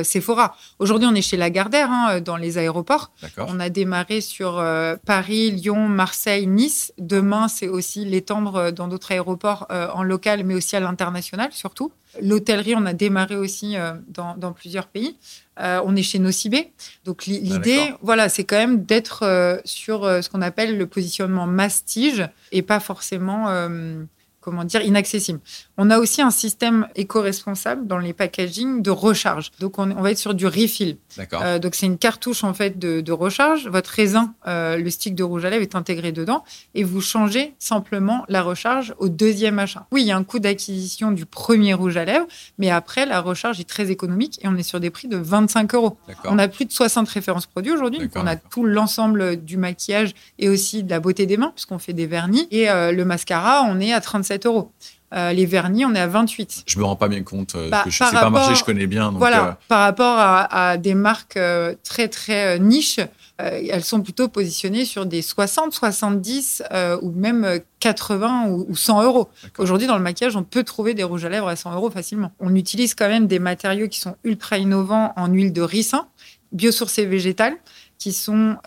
[0.03, 0.55] Sephora.
[0.79, 3.11] Aujourd'hui, on est chez Lagardère, hein, dans les aéroports.
[3.37, 4.63] On a démarré sur
[5.05, 6.93] Paris, Lyon, Marseille, Nice.
[6.97, 11.91] Demain, c'est aussi l'étendre dans d'autres aéroports en local, mais aussi à l'international, surtout.
[12.21, 13.75] L'hôtellerie, on a démarré aussi
[14.07, 15.15] dans, plusieurs pays.
[15.59, 16.71] Euh, on est chez Nocibé.
[17.05, 20.87] Donc ah, l'idée, voilà, c'est quand même d'être euh, sur euh, ce qu'on appelle le
[20.87, 23.47] positionnement mastige et pas forcément
[24.49, 25.39] comment dire, inaccessible.
[25.77, 29.51] On a aussi un système éco-responsable dans les packaging de recharge.
[29.59, 30.97] Donc, on, va être sur du refill.
[31.17, 31.41] D'accord.
[31.43, 33.67] Euh, donc, c'est une cartouche en fait de, recharge.
[33.67, 36.43] Votre raisin, euh, le stick de rouge à lèvres est intégré dedans
[36.73, 39.85] et vous changez simplement la recharge au deuxième achat.
[39.91, 42.27] Oui, il y a un coût d'acquisition du premier rouge à lèvres,
[42.57, 45.75] mais après, la recharge est très économique et on est sur des prix de 25
[45.75, 45.97] euros.
[46.25, 47.99] On a plus de 60 références produits aujourd'hui.
[47.99, 51.79] Donc, on a tout l'ensemble du maquillage et aussi de la beauté des mains, puisqu'on
[51.79, 52.47] fait des vernis.
[52.51, 54.71] Et euh, le mascara, on est à 37 euros.
[55.13, 56.63] Euh, les vernis, on est à 28.
[56.67, 58.85] Je me rends pas bien compte euh, bah, que je sais pas marché, je connais
[58.85, 59.11] bien.
[59.11, 61.39] voilà, euh, par rapport à, des marques
[61.83, 62.99] très très niches,
[63.37, 66.63] elles sont plutôt positionnées sur des 60, 70
[67.01, 69.29] ou même 80 ou, 100 euros.
[69.57, 72.31] Aujourd'hui, dans le maquillage, on peut trouver des rouges à lèvres à 100 euros facilement.
[72.39, 76.07] On utilise quand même des matériaux qui sont ultra innovants en huile de ricin,
[76.51, 77.55] biosourcées végétales,
[77.97, 78.57] qui sont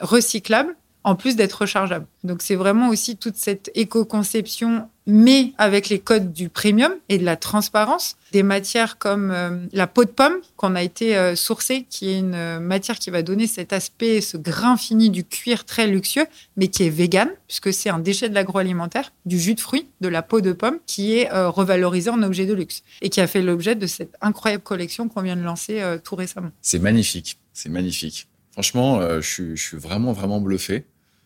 [0.00, 2.06] recyclables en plus d'être rechargeable.
[2.24, 7.24] Donc c'est vraiment aussi toute cette éco-conception, mais avec les codes du premium et de
[7.24, 8.16] la transparence.
[8.32, 12.18] Des matières comme euh, la peau de pomme qu'on a été euh, sourcée, qui est
[12.18, 16.26] une euh, matière qui va donner cet aspect, ce grain fini du cuir très luxueux,
[16.56, 20.08] mais qui est vegan, puisque c'est un déchet de l'agroalimentaire, du jus de fruits, de
[20.08, 23.42] la peau de pomme, qui est revalorisé en objet de luxe et qui a fait
[23.42, 26.50] l'objet de cette incroyable collection qu'on vient de lancer tout récemment.
[26.62, 28.26] C'est magnifique, c'est magnifique.
[28.52, 30.84] Franchement, je suis vraiment, vraiment bluffé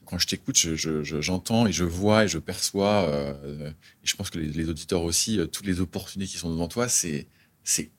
[0.09, 0.57] quand je t'écoute,
[1.21, 5.39] j'entends et je vois et je perçois, euh, et je pense que les, auditeurs aussi,
[5.39, 7.27] euh, toutes les opportunités qui sont devant toi, c'est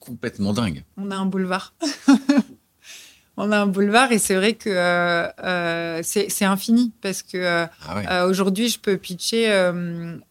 [0.00, 0.82] complètement dingue.
[0.96, 1.72] On a un boulevard.
[3.36, 8.68] on a un boulevard et c'est vrai que euh, c'est infini parce que ah aujourd'hui,
[8.68, 9.70] je peux pitcher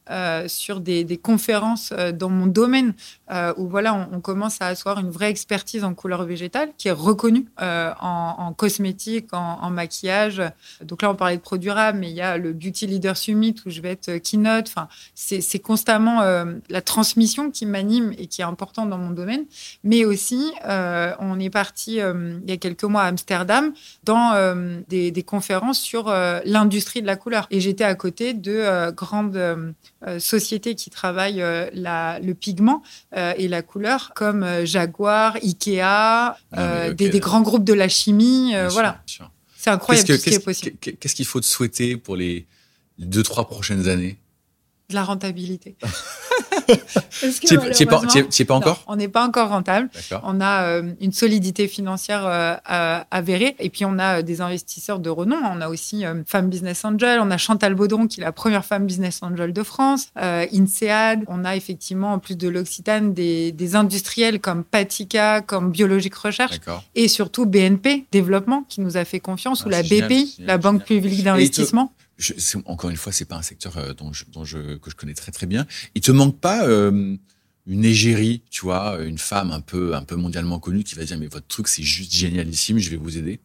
[0.10, 2.94] euh, sur des, conférences euh, dans mon domaine
[3.32, 6.94] euh, où voilà, on, commence à asseoir une vraie expertise en couleur végétale qui est
[6.94, 10.42] reconnue en, cosmétique, en, maquillage.
[10.82, 13.56] Donc là, on parlait de produits durables, mais il y a le Beauty Leader Summit
[13.66, 14.68] où je vais être keynote.
[14.70, 16.22] Enfin, c'est constamment
[16.70, 19.44] la transmission qui m'anime et qui est importante dans mon domaine.
[19.84, 23.74] Mais aussi, on est parti il y a quelques mois à Amsterdam
[24.06, 24.34] dans
[24.88, 26.10] des, conférences sur
[26.46, 27.48] l'industrie de la couleur.
[27.52, 29.76] Et j'étais à côté de grandes
[30.20, 32.82] sociétés qui travaillent euh, le pigment
[33.16, 36.36] euh, et la couleur, comme Jaguar, Ikea, ah,
[36.92, 38.54] des, grands groupes de la chimie.
[38.70, 39.02] voilà.
[39.58, 40.78] C'est incroyable ce qui est possible.
[40.80, 42.48] Qu'est-ce qu'il faut te souhaiter pour les
[42.98, 44.18] deux, trois prochaines années?
[44.90, 45.76] De la rentabilité.
[47.46, 48.02] tu n'es pas,
[48.46, 49.90] pas, encore On n'est pas encore rentable.
[50.24, 53.56] On a euh, une solidité financière euh, avérée.
[53.60, 55.38] Et puis, on a euh, des investisseurs de renom.
[55.44, 57.20] On a aussi Femme Business Angel.
[57.22, 60.12] On a Chantal Baudron, qui est la première femme business angel de France.
[60.16, 61.24] INSEAD.
[61.28, 66.60] On a effectivement, en plus de l'Occitane, des, des, industriels comme Patika, comme Biologique Recherche.
[66.96, 70.84] Et surtout BNP Développement, qui nous a fait confiance, ah, ou la BPI, la Banque
[70.84, 71.92] publique d'investissement
[72.66, 75.14] encore une fois, c'est pas un secteur euh, dont je, dont je, que je connais
[75.14, 75.66] très très bien.
[75.96, 77.16] Il te manque pas euh,
[77.68, 81.18] une égérie, tu vois, une femme un peu un peu mondialement connue qui va dire
[81.18, 83.40] mais votre truc c'est juste génialissime, je vais vous aider?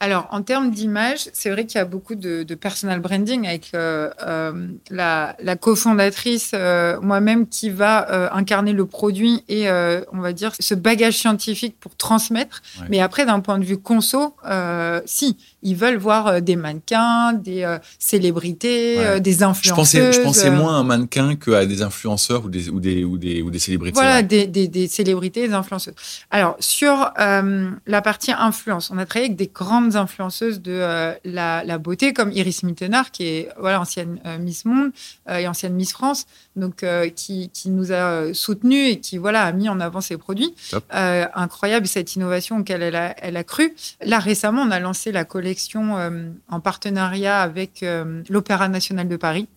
[0.00, 4.10] Alors, en termes d'image, c'est vrai qu'il y a beaucoup de, personal branding avec euh,
[4.22, 9.68] euh, la, cofondatrice euh, moi-même qui va incarner le produit et,
[10.12, 12.62] on va dire, ce bagage scientifique pour transmettre.
[12.88, 14.36] Mais après, d'un point de vue conso,
[15.04, 20.12] si, ils veulent voir des mannequins, des célébrités, des influenceurs.
[20.12, 23.42] Je pensais, moins à un mannequin qu'à des influenceurs ou des, ou des, ou des,
[23.42, 23.94] ou des célébrités.
[23.94, 25.94] Voilà, des, des, célébrités, des influenceuses.
[26.30, 30.80] Alors, sur la partie influence, on a travaillé avec des grandes grandes influenceuses de
[31.24, 34.90] la, beauté, comme Iris Mittenard, qui est voilà, ancienne Miss Monde
[35.30, 36.84] et ancienne Miss France, donc
[37.14, 40.54] qui, qui, nous a soutenus et qui voilà, a mis en avant ses produits.
[40.90, 43.74] incroyable cette innovation auquel elle a, elle a cru.
[44.02, 45.47] Là, récemment, on a lancé la collection
[46.48, 47.84] en partenariat avec
[48.28, 49.48] l'Opéra national de Paris.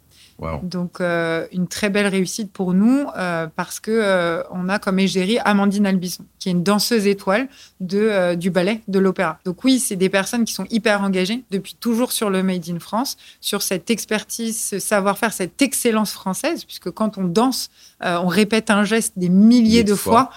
[0.64, 5.00] Donc, euh, une très belle réussite pour nous euh, parce que euh, on a comme
[5.00, 7.48] égérie Amandine Albisson, qui est une danseuse étoile
[7.80, 9.40] de, du ballet, de l'opéra.
[9.46, 12.80] Donc oui, c'est des personnes qui sont hyper engagées depuis toujours sur le Made in
[12.80, 17.70] France, sur cette expertise, ce savoir-faire, cette excellence française, puisque quand on danse,
[18.02, 20.32] on répète un geste des milliers de fois,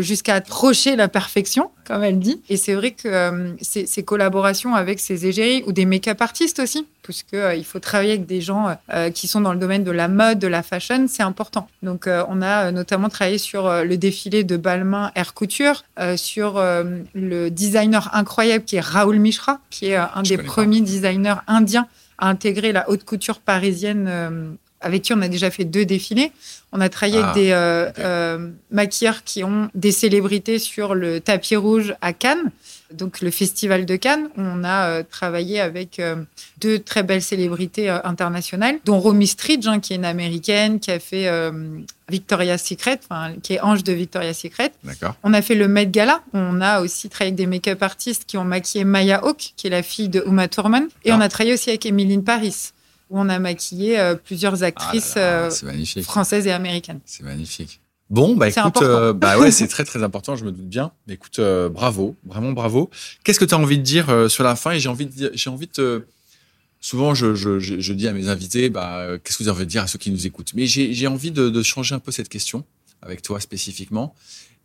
[0.00, 2.42] jusqu'à approcher la perfection, comme elle dit.
[2.48, 6.86] Et c'est vrai que ces, ces, collaborations avec ces égéries ou des make-up artistes aussi,
[7.06, 8.76] puisqu'il faut travailler avec des gens
[9.14, 11.68] qui sont dans le domaine de la mode, de la fashion, c'est important.
[11.82, 15.84] Donc, euh, on a euh, notamment travaillé sur euh, le défilé de Balmain Air Couture,
[16.16, 16.62] sur
[17.14, 21.86] le designer incroyable qui est Raoul Mishra, qui est un des premiers designers indiens
[22.18, 26.32] à intégrer la haute couture parisienne avec qui on a déjà fait deux défilés.
[26.72, 31.94] On a travaillé avec ah, des maquilleurs qui ont des célébrités sur le tapis rouge
[32.02, 32.50] à Cannes
[32.92, 34.28] donc le Festival de Cannes.
[34.36, 36.16] On a euh, travaillé avec euh,
[36.60, 40.90] deux très belles célébrités euh, internationales, dont Romy Stridge, hein, qui est une américaine, qui
[40.90, 41.30] a fait
[42.08, 43.00] Victoria's Secret,
[43.42, 44.72] qui est ange de Victoria's Secret.
[45.22, 46.22] On a fait le Met Gala.
[46.32, 49.70] On a aussi travaillé avec des make-up artistes qui ont maquillé Maya Hawke, qui est
[49.70, 50.88] la fille de Uma Thurman.
[51.04, 52.72] Et on a travaillé aussi avec Emmeline Paris,
[53.10, 55.18] où on a maquillé plusieurs ah actrices
[56.02, 57.00] françaises et américaines.
[57.04, 57.80] C'est magnifique.
[58.08, 60.92] Bon, bah écoute, euh, bah ouais, c'est très très important, je me doute bien.
[61.06, 62.88] Mais écoute, euh, bravo, vraiment bravo.
[63.24, 64.72] Qu'est-ce que tu as envie de dire euh, sur la fin?
[64.72, 66.06] Et j'ai envie de j'ai envie de
[66.80, 69.70] souvent je, je, je, dis à mes invités, bah qu'est-ce que vous avez envie de
[69.70, 70.52] dire à ceux qui nous écoutent?
[70.54, 72.64] Mais j'ai envie de, de, changer un peu cette question
[73.02, 74.14] avec toi spécifiquement.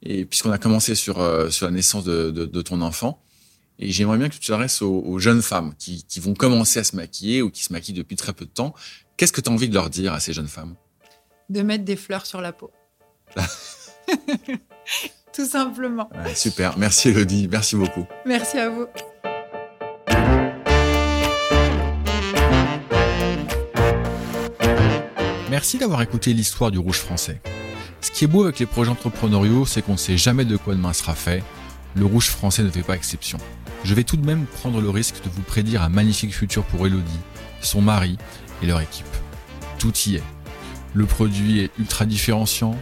[0.04, 1.16] Et puisqu'on a commencé sur
[1.52, 3.24] sur la naissance de, de, de ton enfant,
[3.80, 6.84] et j'aimerais bien que tu t'adresses aux, aux, jeunes femmes qui, qui vont commencer à
[6.84, 8.76] se maquiller ou qui se maquillent depuis très peu de temps.
[9.18, 10.76] Qu'est-ce que tu as envie de leur dire à ces jeunes femmes?
[11.50, 12.72] De mettre des fleurs sur la peau.
[15.34, 16.10] Tout simplement.
[16.36, 16.78] super.
[16.78, 17.48] Merci Elodie.
[17.50, 18.06] Merci beaucoup.
[18.26, 18.88] Merci à vous.
[25.50, 27.42] Merci d'avoir écouté l'histoire du rouge français.
[28.02, 30.74] Ce qui est beau avec les projets entrepreneuriaux, c'est qu'on ne sait jamais de quoi
[30.74, 31.44] demain sera fait.
[31.94, 33.38] Le rouge français ne fait pas exception.
[33.84, 36.88] Je vais tout de même prendre le risque de vous prédire un magnifique futur pour
[36.88, 37.20] Elodie,
[37.62, 38.18] son mari
[38.64, 39.06] et leur équipe.
[39.78, 40.24] Tout y est.
[40.94, 42.76] Le produit est ultra différenciant,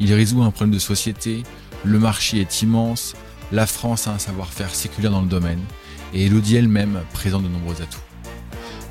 [0.00, 1.42] il résout un problème de société,
[1.84, 3.14] le marché est immense,
[3.52, 5.60] la France a un savoir-faire séculaire dans le domaine,
[6.12, 8.00] et Elodie elle-même présente de nombreux atouts.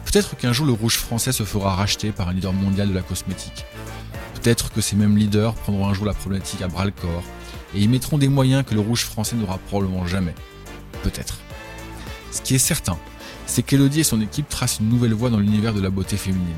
[0.06, 3.02] Peut-être qu'un jour le rouge français se fera racheter par un leader mondial de la
[3.02, 3.66] cosmétique.
[4.36, 7.24] Peut-être que ces mêmes leaders prendront un jour la problématique à bras le corps
[7.74, 10.36] et y mettront des moyens que le rouge français n'aura probablement jamais.
[11.02, 11.40] Peut-être.
[12.32, 12.98] Ce qui est certain,
[13.48, 16.54] c'est qu'Elodie et son équipe tracent une nouvelle voie dans l'univers de la beauté féminine.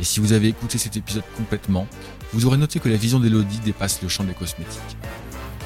[0.00, 1.86] Et si vous avez écouté cet épisode complètement,
[2.32, 4.96] vous aurez noté que la vision d'Elodie dépasse le champ des cosmétiques.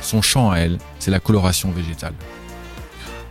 [0.01, 2.15] Son champ à elle, c'est la coloration végétale.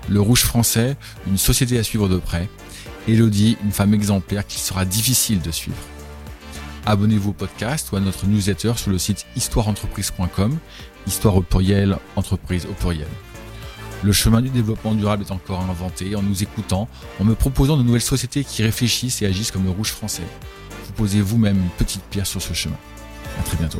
[0.09, 2.49] Le rouge français, une société à suivre de près.
[3.07, 5.77] Elodie, une femme exemplaire qu'il sera difficile de suivre.
[6.85, 10.57] Abonnez-vous au podcast ou à notre newsletter sur le site histoireentreprise.com,
[11.07, 13.07] histoire au pluriel, entreprise au pluriel.
[14.03, 16.89] Le chemin du développement durable est encore inventé en nous écoutant,
[17.21, 20.23] en me proposant de nouvelles sociétés qui réfléchissent et agissent comme le rouge français.
[20.85, 22.75] Vous posez vous-même une petite pierre sur ce chemin.
[23.39, 23.79] À très bientôt.